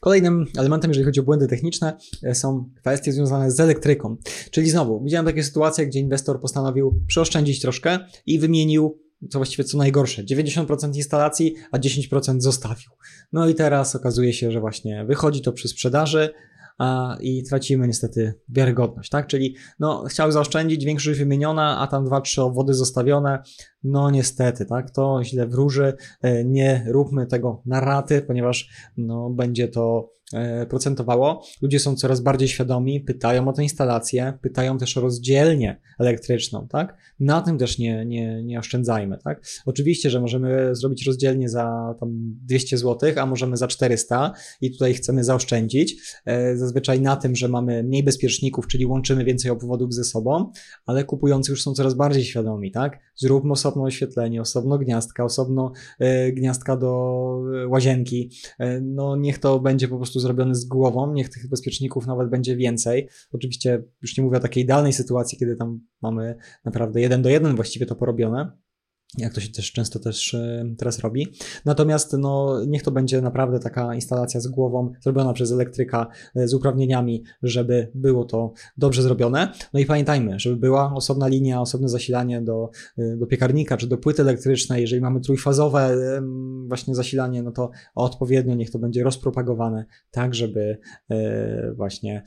Kolejnym 0.00 0.46
elementem, 0.58 0.90
jeżeli 0.90 1.04
chodzi 1.04 1.20
o 1.20 1.22
błędy 1.22 1.46
techniczne, 1.46 1.96
e, 2.22 2.34
są 2.34 2.70
kwestie 2.80 3.12
związane 3.12 3.50
z 3.50 3.60
elektryką. 3.60 4.16
Czyli 4.50 4.70
znowu, 4.70 5.04
widziałem 5.04 5.26
takie 5.26 5.44
sytuacje, 5.44 5.86
gdzie 5.86 6.00
inwestor 6.00 6.40
postanowił 6.40 7.04
przeoszczędzić 7.06 7.60
troszkę 7.60 7.98
i 8.26 8.38
wymienił 8.38 8.98
co 9.30 9.38
właściwie 9.38 9.64
co 9.64 9.78
najgorsze, 9.78 10.24
90% 10.24 10.96
instalacji, 10.96 11.54
a 11.70 11.78
10% 11.78 12.40
zostawił. 12.40 12.90
No 13.32 13.48
i 13.48 13.54
teraz 13.54 13.96
okazuje 13.96 14.32
się, 14.32 14.50
że 14.50 14.60
właśnie 14.60 15.04
wychodzi 15.04 15.42
to 15.42 15.52
przy 15.52 15.68
sprzedaży, 15.68 16.30
i 17.20 17.42
tracimy 17.42 17.86
niestety 17.86 18.34
wiarygodność, 18.48 19.10
tak? 19.10 19.26
Czyli 19.26 19.56
no, 19.78 20.04
chciał 20.08 20.32
zaoszczędzić, 20.32 20.84
większość 20.84 21.18
wymieniona, 21.18 21.78
a 21.78 21.86
tam 21.86 22.04
dwa, 22.04 22.20
trzy 22.20 22.42
obwody 22.42 22.74
zostawione, 22.74 23.42
no 23.84 24.10
niestety, 24.10 24.66
tak? 24.66 24.90
To 24.90 25.20
źle 25.24 25.46
wróży, 25.46 25.92
e, 26.22 26.44
nie 26.44 26.86
róbmy 26.88 27.26
tego 27.26 27.62
na 27.66 27.80
raty, 27.80 28.22
ponieważ 28.22 28.68
no, 28.96 29.30
będzie 29.30 29.68
to 29.68 30.18
E, 30.32 30.66
procentowało. 30.66 31.42
Ludzie 31.62 31.78
są 31.80 31.96
coraz 31.96 32.20
bardziej 32.20 32.48
świadomi, 32.48 33.00
pytają 33.00 33.48
o 33.48 33.52
tę 33.52 33.62
instalację, 33.62 34.38
pytają 34.42 34.78
też 34.78 34.96
o 34.96 35.00
rozdzielnię 35.00 35.80
elektryczną, 35.98 36.68
tak? 36.68 36.96
Na 37.20 37.42
tym 37.42 37.58
też 37.58 37.78
nie, 37.78 38.06
nie, 38.06 38.42
nie 38.44 38.58
oszczędzajmy, 38.58 39.18
tak? 39.24 39.42
Oczywiście, 39.66 40.10
że 40.10 40.20
możemy 40.20 40.74
zrobić 40.74 41.06
rozdzielnie 41.06 41.48
za 41.48 41.94
tam 42.00 42.08
200 42.46 42.78
zł, 42.78 43.12
a 43.16 43.26
możemy 43.26 43.56
za 43.56 43.68
400 43.68 44.32
i 44.60 44.72
tutaj 44.72 44.94
chcemy 44.94 45.24
zaoszczędzić. 45.24 45.96
E, 46.24 46.56
zazwyczaj 46.56 47.00
na 47.00 47.16
tym, 47.16 47.36
że 47.36 47.48
mamy 47.48 47.82
mniej 47.82 48.02
bezpieczników, 48.02 48.66
czyli 48.66 48.86
łączymy 48.86 49.24
więcej 49.24 49.50
obwodów 49.50 49.94
ze 49.94 50.04
sobą, 50.04 50.50
ale 50.86 51.04
kupujący 51.04 51.50
już 51.50 51.62
są 51.62 51.74
coraz 51.74 51.94
bardziej 51.94 52.24
świadomi, 52.24 52.70
tak? 52.70 52.98
Zróbmy 53.16 53.52
osobno 53.68 53.84
oświetlenie, 53.84 54.40
osobno 54.40 54.78
gniazdka, 54.78 55.24
osobno 55.24 55.72
e, 55.98 56.32
gniazdka 56.32 56.76
do 56.76 57.18
łazienki. 57.68 58.30
No 58.82 59.16
niech 59.16 59.38
to 59.38 59.60
będzie 59.60 59.88
po 59.88 59.96
prostu 59.96 60.20
zrobiony 60.20 60.54
z 60.54 60.64
głową, 60.64 61.12
niech 61.12 61.28
tych 61.28 61.48
bezpieczników 61.48 62.06
nawet 62.06 62.30
będzie 62.30 62.56
więcej. 62.56 63.08
Oczywiście 63.32 63.84
już 64.02 64.16
nie 64.16 64.24
mówię 64.24 64.36
o 64.36 64.40
takiej 64.40 64.64
idealnej 64.64 64.92
sytuacji, 64.92 65.38
kiedy 65.38 65.56
tam 65.56 65.80
mamy 66.02 66.36
naprawdę 66.64 67.00
jeden 67.00 67.22
do 67.22 67.28
jeden 67.28 67.56
właściwie 67.56 67.86
to 67.86 67.96
porobione, 67.96 68.52
jak 69.16 69.34
to 69.34 69.40
się 69.40 69.48
też 69.48 69.72
często 69.72 69.98
też 69.98 70.34
e, 70.34 70.64
teraz 70.78 70.98
robi. 70.98 71.26
Natomiast 71.64 72.12
no, 72.12 72.60
niech 72.66 72.82
to 72.82 72.90
będzie 72.90 73.22
naprawdę 73.22 73.60
taka 73.60 73.94
instalacja 73.94 74.40
z 74.40 74.48
głową, 74.48 74.92
zrobiona 75.00 75.32
przez 75.32 75.52
elektryka, 75.52 76.06
e, 76.36 76.48
z 76.48 76.54
uprawnieniami, 76.54 77.24
żeby 77.42 77.90
było 77.94 78.24
to 78.24 78.52
dobrze 78.76 79.02
zrobione. 79.02 79.52
No 79.72 79.80
i 79.80 79.86
pamiętajmy, 79.86 80.40
żeby 80.40 80.56
była 80.56 80.94
osobna 80.94 81.28
linia, 81.28 81.60
osobne 81.60 81.88
zasilanie 81.88 82.42
do, 82.42 82.70
e, 82.98 83.16
do 83.16 83.26
piekarnika 83.26 83.76
czy 83.76 83.86
do 83.86 83.98
płyty 83.98 84.22
elektrycznej. 84.22 84.80
Jeżeli 84.80 85.02
mamy 85.02 85.20
trójfazowe 85.20 85.98
właśnie 86.68 86.94
zasilanie, 86.94 87.42
no 87.42 87.52
to 87.52 87.70
odpowiednio 87.94 88.54
niech 88.54 88.70
to 88.70 88.78
będzie 88.78 89.04
rozpropagowane, 89.04 89.84
tak 90.10 90.34
żeby 90.34 90.78
właśnie 91.76 92.22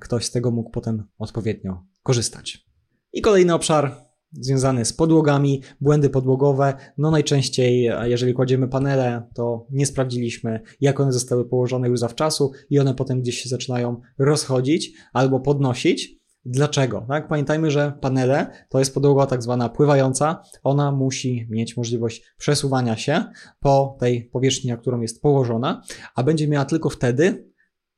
ktoś 0.00 0.24
z 0.24 0.30
tego 0.30 0.50
mógł 0.50 0.70
potem 0.70 1.04
odpowiednio 1.18 1.84
korzystać. 2.02 2.66
I 3.12 3.20
kolejny 3.20 3.54
obszar 3.54 4.13
związany 4.40 4.84
z 4.84 4.92
podłogami, 4.92 5.62
błędy 5.80 6.10
podłogowe. 6.10 6.74
No 6.98 7.10
najczęściej, 7.10 7.90
jeżeli 8.02 8.34
kładziemy 8.34 8.68
panele, 8.68 9.22
to 9.34 9.66
nie 9.70 9.86
sprawdziliśmy, 9.86 10.60
jak 10.80 11.00
one 11.00 11.12
zostały 11.12 11.48
położone 11.48 11.88
już 11.88 12.00
zawczasu 12.00 12.52
i 12.70 12.78
one 12.78 12.94
potem 12.94 13.20
gdzieś 13.20 13.38
się 13.38 13.48
zaczynają 13.48 14.00
rozchodzić 14.18 14.92
albo 15.12 15.40
podnosić. 15.40 16.24
Dlaczego? 16.46 17.04
Tak? 17.08 17.28
Pamiętajmy, 17.28 17.70
że 17.70 17.92
panele 18.00 18.50
to 18.68 18.78
jest 18.78 18.94
podłoga 18.94 19.26
tak 19.26 19.42
zwana 19.42 19.68
pływająca. 19.68 20.42
Ona 20.62 20.92
musi 20.92 21.46
mieć 21.50 21.76
możliwość 21.76 22.22
przesuwania 22.38 22.96
się 22.96 23.24
po 23.60 23.96
tej 24.00 24.24
powierzchni, 24.24 24.70
na 24.70 24.76
którą 24.76 25.00
jest 25.00 25.22
położona, 25.22 25.82
a 26.14 26.22
będzie 26.22 26.48
miała 26.48 26.64
tylko 26.64 26.90
wtedy, 26.90 27.48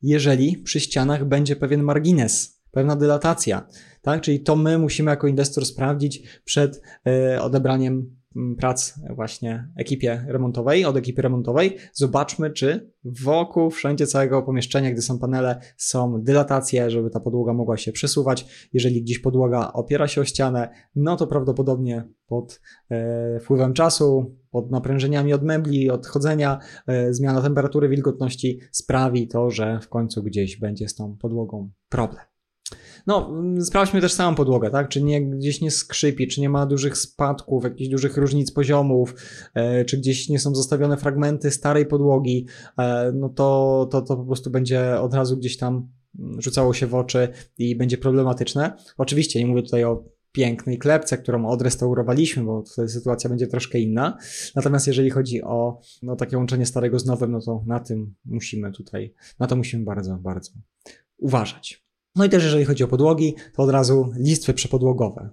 jeżeli 0.02 0.58
przy 0.58 0.80
ścianach 0.80 1.24
będzie 1.24 1.56
pewien 1.56 1.82
margines, 1.82 2.62
pewna 2.70 2.96
dylatacja 2.96 3.68
tak? 4.06 4.20
Czyli 4.20 4.40
to 4.40 4.56
my 4.56 4.78
musimy 4.78 5.10
jako 5.10 5.26
inwestor 5.26 5.66
sprawdzić 5.66 6.40
przed 6.44 6.82
e, 7.06 7.42
odebraniem 7.42 8.16
mm, 8.36 8.56
prac 8.56 8.94
właśnie 9.16 9.68
ekipie 9.76 10.24
remontowej, 10.28 10.84
od 10.84 10.96
ekipy 10.96 11.22
remontowej. 11.22 11.76
Zobaczmy, 11.92 12.50
czy 12.50 12.92
wokół, 13.04 13.70
wszędzie 13.70 14.06
całego 14.06 14.42
pomieszczenia, 14.42 14.90
gdy 14.90 15.02
są 15.02 15.18
panele, 15.18 15.60
są 15.76 16.22
dylatacje, 16.22 16.90
żeby 16.90 17.10
ta 17.10 17.20
podłoga 17.20 17.52
mogła 17.52 17.76
się 17.76 17.92
przesuwać. 17.92 18.68
Jeżeli 18.72 19.02
gdzieś 19.02 19.18
podłoga 19.18 19.72
opiera 19.72 20.08
się 20.08 20.20
o 20.20 20.24
ścianę, 20.24 20.68
no 20.96 21.16
to 21.16 21.26
prawdopodobnie 21.26 22.08
pod 22.26 22.60
e, 22.90 23.40
wpływem 23.40 23.72
czasu, 23.72 24.36
pod 24.50 24.70
naprężeniami 24.70 25.32
od 25.32 25.42
mebli, 25.42 25.90
od 25.90 26.06
chodzenia, 26.06 26.58
e, 26.86 27.14
zmiana 27.14 27.42
temperatury, 27.42 27.88
wilgotności 27.88 28.60
sprawi 28.72 29.28
to, 29.28 29.50
że 29.50 29.80
w 29.82 29.88
końcu 29.88 30.22
gdzieś 30.22 30.56
będzie 30.56 30.88
z 30.88 30.94
tą 30.94 31.16
podłogą 31.16 31.70
problem. 31.88 32.35
No, 33.06 33.32
sprawdźmy 33.60 34.00
też 34.00 34.12
samą 34.12 34.34
podłogę, 34.34 34.70
tak? 34.70 34.88
Czy 34.88 35.02
nie, 35.02 35.26
gdzieś 35.26 35.60
nie 35.60 35.70
skrzypi, 35.70 36.28
czy 36.28 36.40
nie 36.40 36.48
ma 36.48 36.66
dużych 36.66 36.98
spadków, 36.98 37.64
jakichś 37.64 37.90
dużych 37.90 38.16
różnic 38.16 38.52
poziomów, 38.52 39.14
e, 39.54 39.84
czy 39.84 39.98
gdzieś 39.98 40.28
nie 40.28 40.38
są 40.38 40.54
zostawione 40.54 40.96
fragmenty 40.96 41.50
starej 41.50 41.86
podłogi, 41.86 42.46
e, 42.78 43.12
no 43.14 43.28
to, 43.28 43.88
to, 43.90 44.02
to 44.02 44.16
po 44.16 44.24
prostu 44.24 44.50
będzie 44.50 45.00
od 45.00 45.14
razu 45.14 45.36
gdzieś 45.36 45.56
tam 45.56 45.88
rzucało 46.38 46.74
się 46.74 46.86
w 46.86 46.94
oczy 46.94 47.28
i 47.58 47.76
będzie 47.76 47.98
problematyczne. 47.98 48.76
Oczywiście 48.98 49.40
nie 49.40 49.46
mówię 49.46 49.62
tutaj 49.62 49.84
o 49.84 50.04
pięknej 50.32 50.78
klepce, 50.78 51.18
którą 51.18 51.46
odrestaurowaliśmy, 51.46 52.44
bo 52.44 52.62
tutaj 52.62 52.88
sytuacja 52.88 53.30
będzie 53.30 53.46
troszkę 53.46 53.78
inna. 53.78 54.18
Natomiast 54.54 54.86
jeżeli 54.86 55.10
chodzi 55.10 55.42
o 55.42 55.80
no, 56.02 56.16
takie 56.16 56.36
łączenie 56.36 56.66
starego 56.66 56.98
z 56.98 57.06
nowym, 57.06 57.32
no 57.32 57.40
to 57.40 57.62
na 57.66 57.80
tym 57.80 58.14
musimy 58.24 58.72
tutaj, 58.72 59.14
na 59.38 59.46
to 59.46 59.56
musimy 59.56 59.84
bardzo, 59.84 60.16
bardzo 60.16 60.52
uważać. 61.18 61.85
No 62.16 62.24
i 62.24 62.28
też 62.28 62.44
jeżeli 62.44 62.64
chodzi 62.64 62.84
o 62.84 62.88
podłogi, 62.88 63.34
to 63.54 63.62
od 63.62 63.70
razu 63.70 64.12
listwy 64.18 64.54
przepodłogowe. 64.54 65.30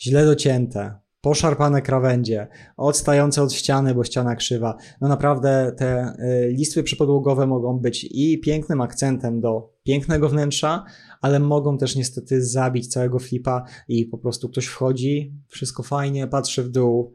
Źle 0.00 0.24
docięte, 0.24 0.94
poszarpane 1.20 1.82
krawędzie, 1.82 2.48
odstające 2.76 3.42
od 3.42 3.52
ściany, 3.52 3.94
bo 3.94 4.04
ściana 4.04 4.36
krzywa. 4.36 4.76
No 5.00 5.08
naprawdę 5.08 5.72
te 5.78 6.16
y, 6.18 6.52
listwy 6.52 6.82
przepodłogowe 6.82 7.46
mogą 7.46 7.78
być 7.78 8.08
i 8.10 8.40
pięknym 8.40 8.80
akcentem 8.80 9.40
do 9.40 9.72
pięknego 9.82 10.28
wnętrza, 10.28 10.84
ale 11.20 11.40
mogą 11.40 11.78
też 11.78 11.96
niestety 11.96 12.44
zabić 12.44 12.88
całego 12.88 13.18
flipa 13.18 13.64
i 13.88 14.06
po 14.06 14.18
prostu 14.18 14.48
ktoś 14.48 14.66
wchodzi, 14.66 15.34
wszystko 15.48 15.82
fajnie, 15.82 16.26
patrzy 16.26 16.62
w 16.62 16.68
dół, 16.68 17.12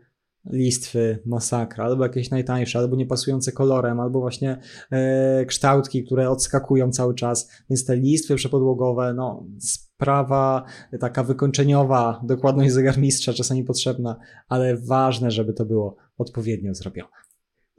listwy, 0.49 1.19
masakra, 1.25 1.85
albo 1.85 2.03
jakieś 2.03 2.29
najtańsze, 2.29 2.79
albo 2.79 2.95
niepasujące 2.95 3.51
kolorem, 3.51 3.99
albo 3.99 4.19
właśnie 4.19 4.57
e, 4.91 5.45
kształtki, 5.45 6.03
które 6.03 6.29
odskakują 6.29 6.91
cały 6.91 7.15
czas, 7.15 7.49
więc 7.69 7.85
te 7.85 7.95
listwy 7.95 8.35
przepodłogowe, 8.35 9.13
no 9.13 9.45
sprawa 9.59 10.63
taka 10.99 11.23
wykończeniowa, 11.23 12.21
dokładność 12.23 12.71
zegarmistrza 12.71 13.33
czasami 13.33 13.63
potrzebna, 13.63 14.19
ale 14.47 14.77
ważne, 14.77 15.31
żeby 15.31 15.53
to 15.53 15.65
było 15.65 15.95
odpowiednio 16.17 16.73
zrobione. 16.73 17.28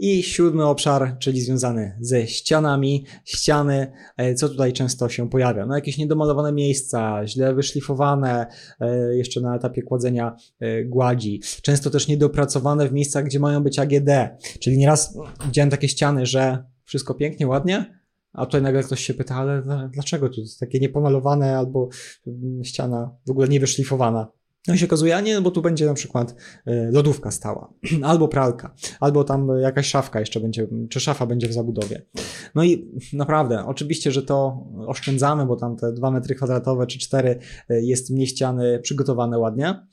I 0.03 0.23
siódmy 0.23 0.67
obszar, 0.67 1.17
czyli 1.19 1.41
związany 1.41 1.97
ze 2.01 2.27
ścianami. 2.27 3.05
Ściany, 3.25 3.93
e, 4.17 4.35
co 4.35 4.49
tutaj 4.49 4.73
często 4.73 5.09
się 5.09 5.31
pojawia? 5.31 5.67
No 5.67 5.75
jakieś 5.75 5.99
niedomalowane 5.99 6.53
miejsca, 6.53 7.27
źle 7.27 7.55
wyszlifowane, 7.55 8.47
e, 8.81 9.17
jeszcze 9.17 9.41
na 9.41 9.57
etapie 9.57 9.83
kładzenia 9.83 10.37
e, 10.61 10.85
gładzi. 10.85 11.41
Często 11.63 11.91
też 11.91 12.09
niedopracowane 12.09 12.89
w 12.89 12.93
miejscach, 12.93 13.25
gdzie 13.25 13.41
mają 13.41 13.63
być 13.63 13.79
AGD. 13.79 14.11
Czyli 14.61 14.79
nieraz 14.79 15.19
widziałem 15.47 15.71
takie 15.71 15.89
ściany, 15.89 16.27
że 16.27 16.65
wszystko 16.85 17.15
pięknie, 17.15 17.47
ładnie, 17.47 18.01
a 18.33 18.47
tutaj 18.47 18.63
nagle 18.63 18.83
ktoś 18.83 19.05
się 19.05 19.15
pyta, 19.15 19.35
ale 19.35 19.63
dlaczego 19.93 20.29
tu 20.29 20.41
jest 20.41 20.61
takie 20.61 20.81
niepomalowane 20.81 21.59
albo 21.59 21.89
mm, 22.27 22.65
ściana 22.65 23.11
w 23.27 23.31
ogóle 23.31 23.49
nie 23.49 23.61
wyszlifowana? 23.61 24.29
No 24.69 24.75
i 24.75 24.79
się 24.79 24.87
okazuje, 24.87 25.17
a 25.17 25.21
nie, 25.21 25.35
no 25.35 25.43
bo 25.43 25.51
tu 25.51 25.63
będzie 25.63 25.87
na 25.87 25.95
przykład 25.95 26.31
y, 26.31 26.89
lodówka 26.93 27.31
stała, 27.31 27.73
albo 28.03 28.29
pralka, 28.29 28.75
albo 29.01 29.25
tam 29.25 29.49
jakaś 29.61 29.87
szafka 29.87 30.21
jeszcze 30.21 30.41
będzie, 30.41 30.67
czy 30.91 31.01
szafa 31.01 31.27
będzie 31.27 31.49
w 31.49 31.53
zabudowie. 31.53 32.07
No 32.55 32.65
i 32.65 32.91
naprawdę, 33.13 33.67
oczywiście, 33.67 34.13
że 34.13 34.23
to 34.23 34.67
oszczędzamy, 34.87 35.47
bo 35.47 35.57
tam 35.57 35.77
te 35.77 35.93
dwa 35.93 36.11
metry 36.11 36.35
kwadratowe 36.35 36.87
czy 36.87 36.99
cztery 36.99 37.39
y, 37.71 37.83
jest 37.83 38.11
mniej 38.11 38.29
przygotowane 38.83 39.39
ładnie, 39.39 39.87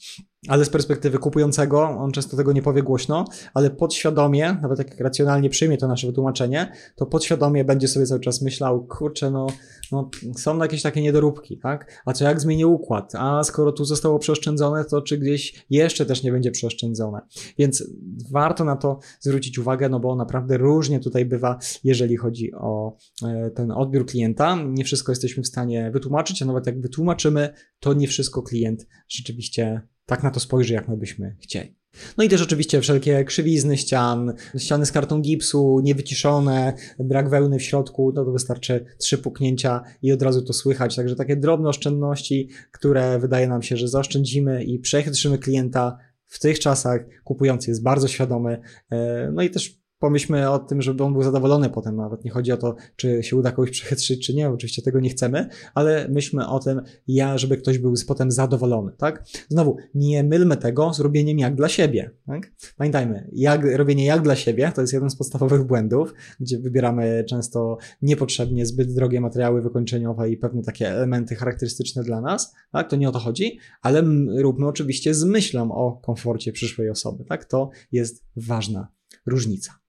ale 0.48 0.66
z 0.66 0.70
perspektywy 0.70 1.18
kupującego, 1.18 1.82
on 1.82 2.12
często 2.12 2.38
tego 2.38 2.54
nie 2.54 2.62
powie 2.62 2.84
głośno, 2.84 3.26
ale 3.54 3.70
podświadomie, 3.70 4.58
nawet 4.62 4.80
jak 4.80 5.00
racjonalnie 5.00 5.50
przyjmie 5.50 5.78
to 5.78 5.88
nasze 5.88 6.08
wytłumaczenie, 6.08 6.72
to 6.96 7.06
podświadomie 7.06 7.66
będzie 7.66 7.88
sobie 7.88 8.06
cały 8.06 8.20
czas 8.20 8.42
myślał, 8.42 8.86
kurczę, 8.86 9.32
no, 9.32 9.48
no 9.92 10.10
są 10.38 10.58
jakieś 10.58 10.82
takie 10.82 11.02
niedoróbki, 11.02 11.58
tak? 11.58 12.02
A 12.06 12.14
co 12.14 12.26
jak 12.26 12.42
zmienię 12.42 12.68
układ? 12.68 13.14
A 13.16 13.44
skoro 13.44 13.72
tu 13.72 13.86
zostało 13.86 14.20
przeoszczędzone, 14.20 14.86
to 14.86 15.02
czy 15.02 15.18
gdzieś 15.18 15.66
jeszcze 15.70 16.06
też 16.06 16.24
nie 16.24 16.32
będzie 16.32 16.52
przeoszczędzone? 16.52 17.22
Więc 17.58 17.84
warto 18.32 18.64
na 18.64 18.76
to 18.76 19.00
zwrócić 19.20 19.60
uwagę, 19.60 19.90
no 19.90 20.00
bo 20.00 20.16
naprawdę 20.16 20.58
różnie 20.58 21.00
tutaj 21.00 21.26
bywa, 21.26 21.60
jeżeli 21.84 22.18
chodzi 22.18 22.54
o 22.54 22.98
e, 23.24 23.52
ten 23.52 23.72
odbiór 23.72 24.06
klienta. 24.06 24.58
Nie 24.68 24.84
wszystko 24.84 25.12
jesteśmy 25.12 25.44
w 25.44 25.48
stanie 25.48 25.92
wytłumaczyć, 25.92 26.42
a 26.42 26.46
nawet 26.46 26.68
jak 26.68 26.82
wytłumaczymy, 26.82 27.54
to 27.80 27.94
nie 27.94 28.08
wszystko 28.08 28.42
klient 28.42 28.88
rzeczywiście 29.10 29.82
tak 30.08 30.24
na 30.24 30.32
to 30.32 30.40
spojrzy, 30.40 30.74
jak 30.74 30.88
my 30.88 30.98
byśmy 30.98 31.36
chcieli. 31.40 31.76
No 32.18 32.24
i 32.24 32.30
też 32.30 32.42
oczywiście 32.42 32.82
wszelkie 32.82 33.26
krzywizny 33.26 33.78
ścian, 33.78 34.34
ściany 34.58 34.86
z 34.86 34.92
kartą 34.92 35.22
gipsu, 35.22 35.80
niewyciszone, 35.84 36.74
brak 37.00 37.30
wełny 37.30 37.60
w 37.60 37.64
środku, 37.64 38.12
no 38.16 38.26
to 38.26 38.32
wystarczy 38.32 38.86
trzy 38.98 39.18
puknięcia 39.18 39.82
i 40.02 40.12
od 40.12 40.22
razu 40.22 40.42
to 40.42 40.54
słychać. 40.54 40.96
Także 40.96 41.16
takie 41.16 41.36
drobne 41.36 41.70
oszczędności, 41.70 42.50
które 42.72 43.20
wydaje 43.20 43.48
nam 43.48 43.62
się, 43.62 43.78
że 43.78 43.88
zaoszczędzimy 43.88 44.64
i 44.64 44.80
przechytrzymy 44.80 45.38
klienta 45.38 45.98
w 46.26 46.40
tych 46.40 46.60
czasach. 46.60 47.02
Kupujący 47.24 47.72
jest 47.72 47.84
bardzo 47.84 48.08
świadomy. 48.08 48.62
E, 48.92 49.32
no 49.34 49.42
i 49.42 49.50
też 49.50 49.80
pomyślmy 50.00 50.50
o 50.50 50.60
tym, 50.60 50.82
żeby 50.82 51.04
on 51.04 51.14
był 51.14 51.24
zadowolony 51.24 51.70
potem. 51.70 51.96
Nawet 51.96 52.26
nie 52.26 52.32
chodzi 52.32 52.52
o 52.52 52.58
to, 52.58 52.76
czy 52.96 53.24
się 53.24 53.36
uda 53.36 53.52
kogoś 53.52 53.72
przechytrzyć, 53.72 54.26
czy 54.26 54.36
nie. 54.36 54.50
Oczywiście 54.50 54.82
tego 54.82 55.00
nie 55.00 55.10
chcemy, 55.10 55.50
ale 55.74 56.08
myślmy 56.10 56.48
o 56.48 56.60
tym, 56.60 56.82
ja, 57.08 57.38
żeby 57.38 57.58
ktoś 57.58 57.78
był 57.78 57.94
potem 58.08 58.32
zadowolony, 58.32 58.92
tak? 58.98 59.24
Znowu, 59.50 59.78
nie 59.94 60.24
mylmy 60.24 60.58
tego 60.58 60.94
z 60.94 61.00
robieniem 61.00 61.40
jak 61.40 61.56
dla 61.56 61.70
siebie, 61.70 62.12
tak? 62.26 62.52
Pamiętajmy, 62.78 63.30
jak, 63.34 63.62
robienie 63.76 64.06
jak 64.06 64.22
dla 64.22 64.36
siebie 64.36 64.72
to 64.76 64.82
jest 64.82 64.94
jeden 64.94 65.10
z 65.10 65.16
podstawowych 65.16 65.64
błędów, 65.64 66.14
gdzie 66.40 66.60
wybieramy 66.60 67.24
często 67.30 67.78
niepotrzebnie 68.02 68.66
zbyt 68.66 68.94
drogie 68.94 69.22
materiały 69.22 69.62
wykończeniowe 69.62 70.30
i 70.30 70.38
pewne 70.38 70.62
takie 70.62 70.90
elementy 70.90 71.36
charakterystyczne 71.36 72.04
dla 72.04 72.22
nas, 72.22 72.54
tak? 72.72 72.90
To 72.90 72.96
nie 72.96 73.10
o 73.10 73.12
to 73.12 73.20
chodzi, 73.20 73.60
ale 73.82 74.04
róbmy 74.38 74.68
oczywiście 74.68 75.14
z 75.14 75.24
myślą 75.24 75.72
o 75.72 76.02
komforcie 76.06 76.52
przyszłej 76.52 76.90
osoby, 76.90 77.26
tak? 77.26 77.46
To 77.46 77.70
jest 77.92 78.26
ważna 78.36 78.98
różnica. 79.26 79.87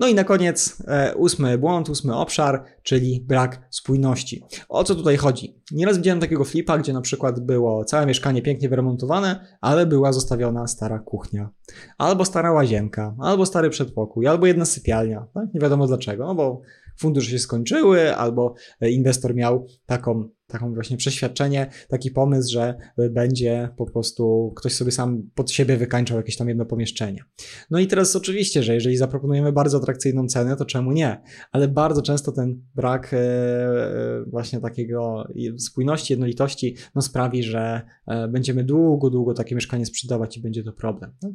No 0.00 0.06
i 0.06 0.14
na 0.14 0.24
koniec 0.24 0.82
e, 0.88 1.14
ósmy 1.16 1.58
błąd, 1.58 1.88
ósmy 1.88 2.16
obszar, 2.16 2.64
czyli 2.82 3.24
brak 3.26 3.66
spójności. 3.70 4.44
O 4.68 4.84
co 4.84 4.94
tutaj 4.94 5.16
chodzi? 5.16 5.62
Nieraz 5.72 5.96
widziałem 5.96 6.20
takiego 6.20 6.44
flipa, 6.44 6.78
gdzie 6.78 6.92
na 6.92 7.00
przykład 7.00 7.40
było 7.40 7.84
całe 7.84 8.06
mieszkanie 8.06 8.42
pięknie 8.42 8.68
wyremontowane, 8.68 9.58
ale 9.60 9.86
była 9.86 10.12
zostawiona 10.12 10.66
stara 10.66 10.98
kuchnia, 10.98 11.50
albo 11.98 12.24
stara 12.24 12.52
łazienka, 12.52 13.14
albo 13.20 13.46
stary 13.46 13.70
przedpokój, 13.70 14.26
albo 14.26 14.46
jedna 14.46 14.64
sypialnia. 14.64 15.26
Tak? 15.34 15.54
Nie 15.54 15.60
wiadomo 15.60 15.86
dlaczego, 15.86 16.26
no 16.26 16.34
bo 16.34 16.62
fundusze 16.98 17.30
się 17.30 17.38
skończyły, 17.38 18.16
albo 18.16 18.54
inwestor 18.80 19.34
miał 19.34 19.66
taką 19.86 20.28
taką 20.48 20.74
właśnie 20.74 20.96
przeświadczenie, 20.96 21.70
taki 21.88 22.10
pomysł, 22.10 22.52
że 22.52 22.74
będzie 23.10 23.68
po 23.76 23.86
prostu 23.86 24.52
ktoś 24.56 24.72
sobie 24.72 24.90
sam 24.90 25.30
pod 25.34 25.50
siebie 25.50 25.76
wykańczał 25.76 26.16
jakieś 26.16 26.36
tam 26.36 26.48
jedno 26.48 26.66
pomieszczenie. 26.66 27.24
No 27.70 27.78
i 27.78 27.86
teraz 27.86 28.16
oczywiście, 28.16 28.62
że 28.62 28.74
jeżeli 28.74 28.96
zaproponujemy 28.96 29.52
bardzo 29.52 29.78
atrakcyjną 29.78 30.26
cenę, 30.26 30.56
to 30.56 30.64
czemu 30.64 30.92
nie? 30.92 31.22
Ale 31.52 31.68
bardzo 31.68 32.02
często 32.02 32.32
ten 32.32 32.62
brak 32.74 33.14
e, 33.14 33.16
e, 33.18 34.24
właśnie 34.26 34.60
takiego 34.60 35.28
spójności, 35.58 36.12
jednolitości 36.12 36.76
no 36.94 37.02
sprawi, 37.02 37.42
że 37.42 37.82
e, 38.06 38.28
będziemy 38.28 38.64
długo, 38.64 39.10
długo 39.10 39.34
takie 39.34 39.54
mieszkanie 39.54 39.86
sprzedawać 39.86 40.36
i 40.36 40.40
będzie 40.40 40.62
to 40.62 40.72
problem. 40.72 41.12
Tak? 41.20 41.32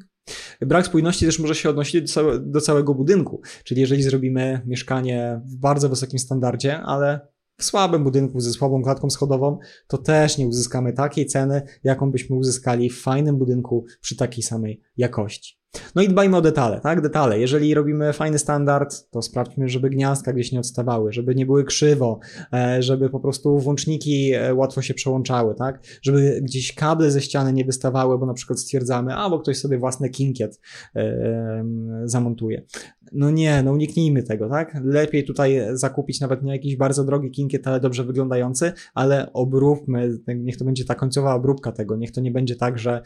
Brak 0.62 0.86
spójności 0.86 1.26
też 1.26 1.40
może 1.40 1.56
się 1.56 1.70
odnosić 1.70 2.02
do, 2.02 2.08
całe, 2.08 2.40
do 2.40 2.62
całego 2.62 2.96
budynku, 2.96 3.42
czyli 3.64 3.82
jeżeli 3.82 4.04
zrobimy 4.04 4.62
mieszkanie 4.66 5.42
w 5.46 5.56
bardzo 5.56 5.90
wysokim 5.90 6.20
standardzie, 6.20 6.80
ale 6.80 7.33
w 7.58 7.64
słabym 7.64 8.04
budynku 8.04 8.40
ze 8.40 8.52
słabą 8.52 8.84
klatką 8.84 9.10
schodową, 9.10 9.60
to 9.88 9.98
też 9.98 10.38
nie 10.38 10.48
uzyskamy 10.48 10.94
takiej 10.94 11.26
ceny, 11.26 11.62
jaką 11.84 12.12
byśmy 12.12 12.36
uzyskali 12.36 12.90
w 12.90 13.02
fajnym 13.02 13.38
budynku 13.38 13.86
przy 14.02 14.16
takiej 14.16 14.44
samej 14.44 14.82
jakości. 14.98 15.63
No 15.96 16.02
i 16.02 16.08
dbajmy 16.08 16.38
o 16.38 16.42
detale, 16.42 16.80
tak? 16.80 17.02
Detale. 17.02 17.40
Jeżeli 17.40 17.74
robimy 17.74 18.14
fajny 18.14 18.40
standard, 18.40 19.10
to 19.12 19.22
sprawdźmy, 19.22 19.70
żeby 19.70 19.90
gniazdka 19.90 20.34
gdzieś 20.34 20.52
nie 20.52 20.60
odstawały, 20.60 21.14
żeby 21.14 21.36
nie 21.36 21.46
były 21.46 21.64
krzywo, 21.64 22.20
e, 22.54 22.84
żeby 22.84 23.10
po 23.10 23.20
prostu 23.20 23.60
włączniki 23.60 24.34
e, 24.34 24.54
łatwo 24.54 24.82
się 24.82 24.94
przełączały, 24.94 25.56
tak? 25.56 25.84
Żeby 26.02 26.40
gdzieś 26.44 26.76
kable 26.76 27.12
ze 27.12 27.22
ściany 27.22 27.54
nie 27.54 27.66
wystawały, 27.66 28.20
bo 28.20 28.26
na 28.26 28.34
przykład 28.34 28.60
stwierdzamy, 28.60 29.16
albo 29.16 29.40
ktoś 29.40 29.58
sobie 29.58 29.78
własny 29.78 30.10
kinkiet 30.10 30.60
e, 30.96 31.66
zamontuje. 32.06 32.66
No 33.12 33.32
nie, 33.32 33.64
no 33.64 33.72
uniknijmy 33.72 34.24
tego, 34.24 34.50
tak? 34.50 34.82
Lepiej 34.84 35.24
tutaj 35.24 35.62
zakupić 35.74 36.20
nawet 36.20 36.44
nie 36.44 36.52
jakiś 36.52 36.76
bardzo 36.76 37.04
drogi 37.04 37.32
kinkiet, 37.32 37.68
ale 37.68 37.80
dobrze 37.80 38.04
wyglądający, 38.04 38.72
ale 38.94 39.34
obróbmy, 39.34 40.20
niech 40.36 40.58
to 40.58 40.66
będzie 40.66 40.86
ta 40.86 40.96
końcowa 40.96 41.36
obróbka 41.36 41.72
tego, 41.72 41.96
niech 41.96 42.12
to 42.12 42.22
nie 42.22 42.32
będzie 42.32 42.56
tak, 42.56 42.80
że, 42.80 43.02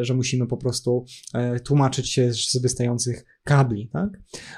że 0.00 0.14
musimy 0.14 0.46
po 0.46 0.56
prostu 0.56 1.04
tłumaczyć 1.70 2.10
się 2.10 2.32
z 2.32 2.56
wystających 2.62 3.24
kabli. 3.44 3.88
Tak? 3.92 4.10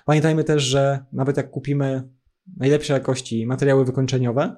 Pamiętajmy 0.07 0.44
też, 0.44 0.62
że 0.62 1.05
nawet 1.12 1.37
jak 1.37 1.51
kupimy 1.51 2.09
najlepszej 2.57 2.94
jakości 2.94 3.46
materiały 3.46 3.85
wykończeniowe, 3.85 4.57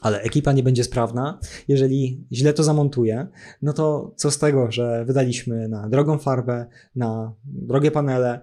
ale 0.00 0.20
ekipa 0.20 0.52
nie 0.52 0.62
będzie 0.62 0.84
sprawna, 0.84 1.38
jeżeli 1.68 2.26
źle 2.32 2.52
to 2.52 2.62
zamontuje, 2.62 3.26
no 3.62 3.72
to 3.72 4.14
co 4.16 4.30
z 4.30 4.38
tego, 4.38 4.70
że 4.70 5.04
wydaliśmy 5.04 5.68
na 5.68 5.88
drogą 5.88 6.18
farbę, 6.18 6.66
na 6.96 7.34
drogie 7.44 7.90
panele, 7.90 8.40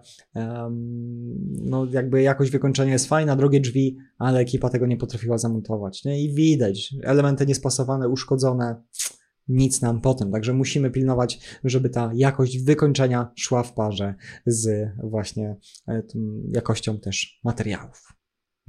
no 1.62 1.86
jakby 1.92 2.22
jakość 2.22 2.52
wykończenia 2.52 2.94
jest 2.94 3.08
fajna, 3.08 3.36
drogie 3.36 3.60
drzwi, 3.60 3.98
ale 4.18 4.40
ekipa 4.40 4.70
tego 4.70 4.86
nie 4.86 4.98
potrafiła 4.98 5.38
zamontować. 5.38 6.04
Nie? 6.06 6.24
I 6.24 6.34
widać, 6.34 6.96
elementy 7.04 7.46
niespasowane, 7.46 8.10
uszkodzone, 8.10 8.84
nic 9.50 9.82
nam 9.82 10.02
potem. 10.02 10.32
Także 10.32 10.54
musimy 10.54 10.92
pilnować, 10.92 11.60
żeby 11.64 11.90
ta 11.90 12.12
jakość 12.16 12.64
wykończenia 12.64 13.32
szła 13.36 13.64
w 13.64 13.74
parze 13.74 14.16
z 14.46 14.90
właśnie 15.04 15.58
e, 15.88 16.04
jakością 16.54 17.00
też 17.00 17.40
materiałów. 17.44 18.19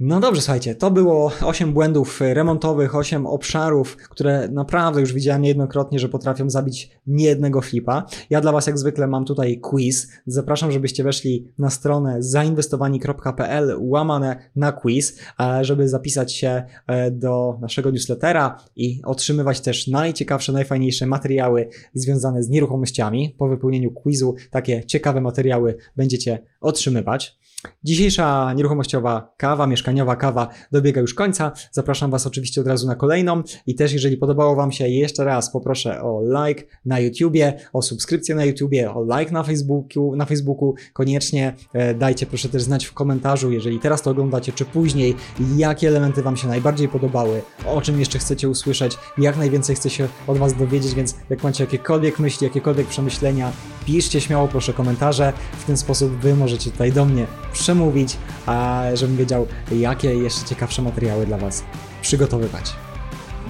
No 0.03 0.19
dobrze, 0.19 0.41
słuchajcie, 0.41 0.75
to 0.75 0.91
było 0.91 1.31
8 1.43 1.73
błędów 1.73 2.21
remontowych, 2.21 2.95
8 2.95 3.27
obszarów, 3.27 3.97
które 3.97 4.47
naprawdę 4.47 5.01
już 5.01 5.13
widziałem 5.13 5.41
niejednokrotnie, 5.41 5.99
że 5.99 6.09
potrafią 6.09 6.49
zabić 6.49 6.91
niejednego 7.07 7.61
flipa. 7.61 8.05
Ja 8.29 8.41
dla 8.41 8.51
Was 8.51 8.67
jak 8.67 8.77
zwykle 8.77 9.07
mam 9.07 9.25
tutaj 9.25 9.59
quiz. 9.59 10.11
Zapraszam, 10.25 10.71
żebyście 10.71 11.03
weszli 11.03 11.53
na 11.59 11.69
stronę 11.69 12.15
zainwestowani.pl 12.19 13.75
łamane 13.79 14.49
na 14.55 14.71
quiz, 14.71 15.19
żeby 15.61 15.89
zapisać 15.89 16.33
się 16.33 16.63
e, 16.87 17.11
do 17.11 17.57
naszego 17.61 17.91
newslettera 17.91 18.57
i 18.75 19.01
otrzymywać 19.05 19.61
też 19.61 19.87
najciekawsze, 19.87 20.51
najfajniejsze 20.53 21.05
materiały 21.05 21.69
związane 21.93 22.43
z 22.43 22.49
nieruchomościami. 22.49 23.35
Po 23.37 23.47
wypełnieniu 23.47 23.91
quizu 23.91 24.35
takie 24.51 24.83
ciekawe 24.85 25.21
materiały 25.21 25.77
będziecie 25.95 26.39
otrzymywać. 26.61 27.40
Dzisiejsza 27.83 28.53
nieruchomościowa 28.53 29.33
kawa, 29.37 29.67
mieszkaniowa 29.67 30.15
kawa 30.15 30.47
dobiega 30.71 31.01
już 31.01 31.13
końca. 31.13 31.51
Zapraszam 31.71 32.11
Was 32.11 32.27
oczywiście 32.27 32.61
od 32.61 32.67
razu 32.67 32.87
na 32.87 32.95
kolejną 32.95 33.43
i 33.67 33.75
też 33.75 33.93
jeżeli 33.93 34.17
podobało 34.17 34.55
Wam 34.55 34.71
się, 34.71 34.87
jeszcze 34.87 35.23
raz 35.23 35.51
poproszę 35.51 36.01
o 36.01 36.21
like 36.45 36.63
na 36.85 36.99
YouTubie, 36.99 37.53
o 37.73 37.81
subskrypcję 37.81 38.35
na 38.35 38.45
YouTubie, 38.45 38.93
o 38.93 39.03
like 39.17 39.31
na 39.31 39.43
Facebooku, 39.43 40.15
na 40.15 40.25
Facebooku. 40.25 40.75
Koniecznie 40.93 41.55
e, 41.73 41.93
dajcie 41.95 42.25
proszę 42.25 42.49
też 42.49 42.61
znać 42.61 42.85
w 42.85 42.93
komentarzu, 42.93 43.51
jeżeli 43.51 43.79
teraz 43.79 44.01
to 44.01 44.11
oglądacie, 44.11 44.51
czy 44.51 44.65
później, 44.65 45.15
jakie 45.55 45.87
elementy 45.87 46.21
Wam 46.21 46.37
się 46.37 46.47
najbardziej 46.47 46.87
podobały, 46.87 47.41
o 47.65 47.81
czym 47.81 47.99
jeszcze 47.99 48.19
chcecie 48.19 48.49
usłyszeć, 48.49 48.97
jak 49.17 49.37
najwięcej 49.37 49.75
chcę 49.75 49.89
się 49.89 50.07
od 50.27 50.37
Was 50.37 50.53
dowiedzieć, 50.53 50.93
więc 50.93 51.15
jak 51.29 51.43
macie 51.43 51.63
jakiekolwiek 51.63 52.19
myśli, 52.19 52.45
jakiekolwiek 52.47 52.87
przemyślenia, 52.87 53.51
piszcie 53.85 54.21
śmiało 54.21 54.47
proszę 54.47 54.73
komentarze. 54.73 55.33
W 55.59 55.65
ten 55.65 55.77
sposób 55.77 56.11
Wy 56.11 56.35
możecie 56.35 56.71
tutaj 56.71 56.91
do 56.91 57.05
mnie 57.05 57.27
przemówić, 57.53 58.17
a 58.45 58.83
żebym 58.93 59.17
wiedział, 59.17 59.47
jakie 59.71 60.15
jeszcze 60.15 60.45
ciekawsze 60.45 60.81
materiały 60.81 61.25
dla 61.25 61.37
Was 61.37 61.63
przygotowywać. 62.01 62.73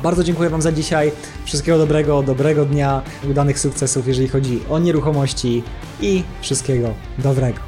Bardzo 0.04 0.24
dziękuję 0.24 0.50
Wam 0.50 0.62
za 0.62 0.72
dzisiaj. 0.72 1.12
Wszystkiego 1.46 1.78
dobrego, 1.78 2.24
dobrego 2.24 2.66
dnia, 2.66 3.02
udanych 3.30 3.60
sukcesów, 3.60 4.08
jeżeli 4.08 4.28
chodzi 4.28 4.60
o 4.70 4.80
nieruchomości 4.80 5.64
i 6.02 6.24
wszystkiego 6.42 6.94
dobrego. 7.18 7.60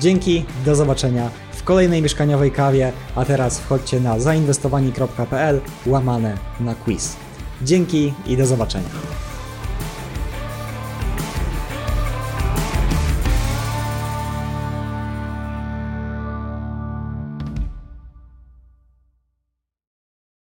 Dzięki, 0.00 0.44
do 0.64 0.74
zobaczenia 0.74 1.30
w 1.52 1.62
kolejnej 1.62 2.02
mieszkaniowej 2.02 2.50
kawie, 2.50 2.92
a 3.16 3.24
teraz 3.24 3.60
wchodźcie 3.60 4.00
na 4.00 4.20
zainwestowani.pl 4.20 5.60
łamane 5.86 6.38
na 6.60 6.74
quiz. 6.74 7.16
Dzięki 7.62 8.14
i 8.26 8.36
do 8.36 8.46
zobaczenia. 8.46 8.88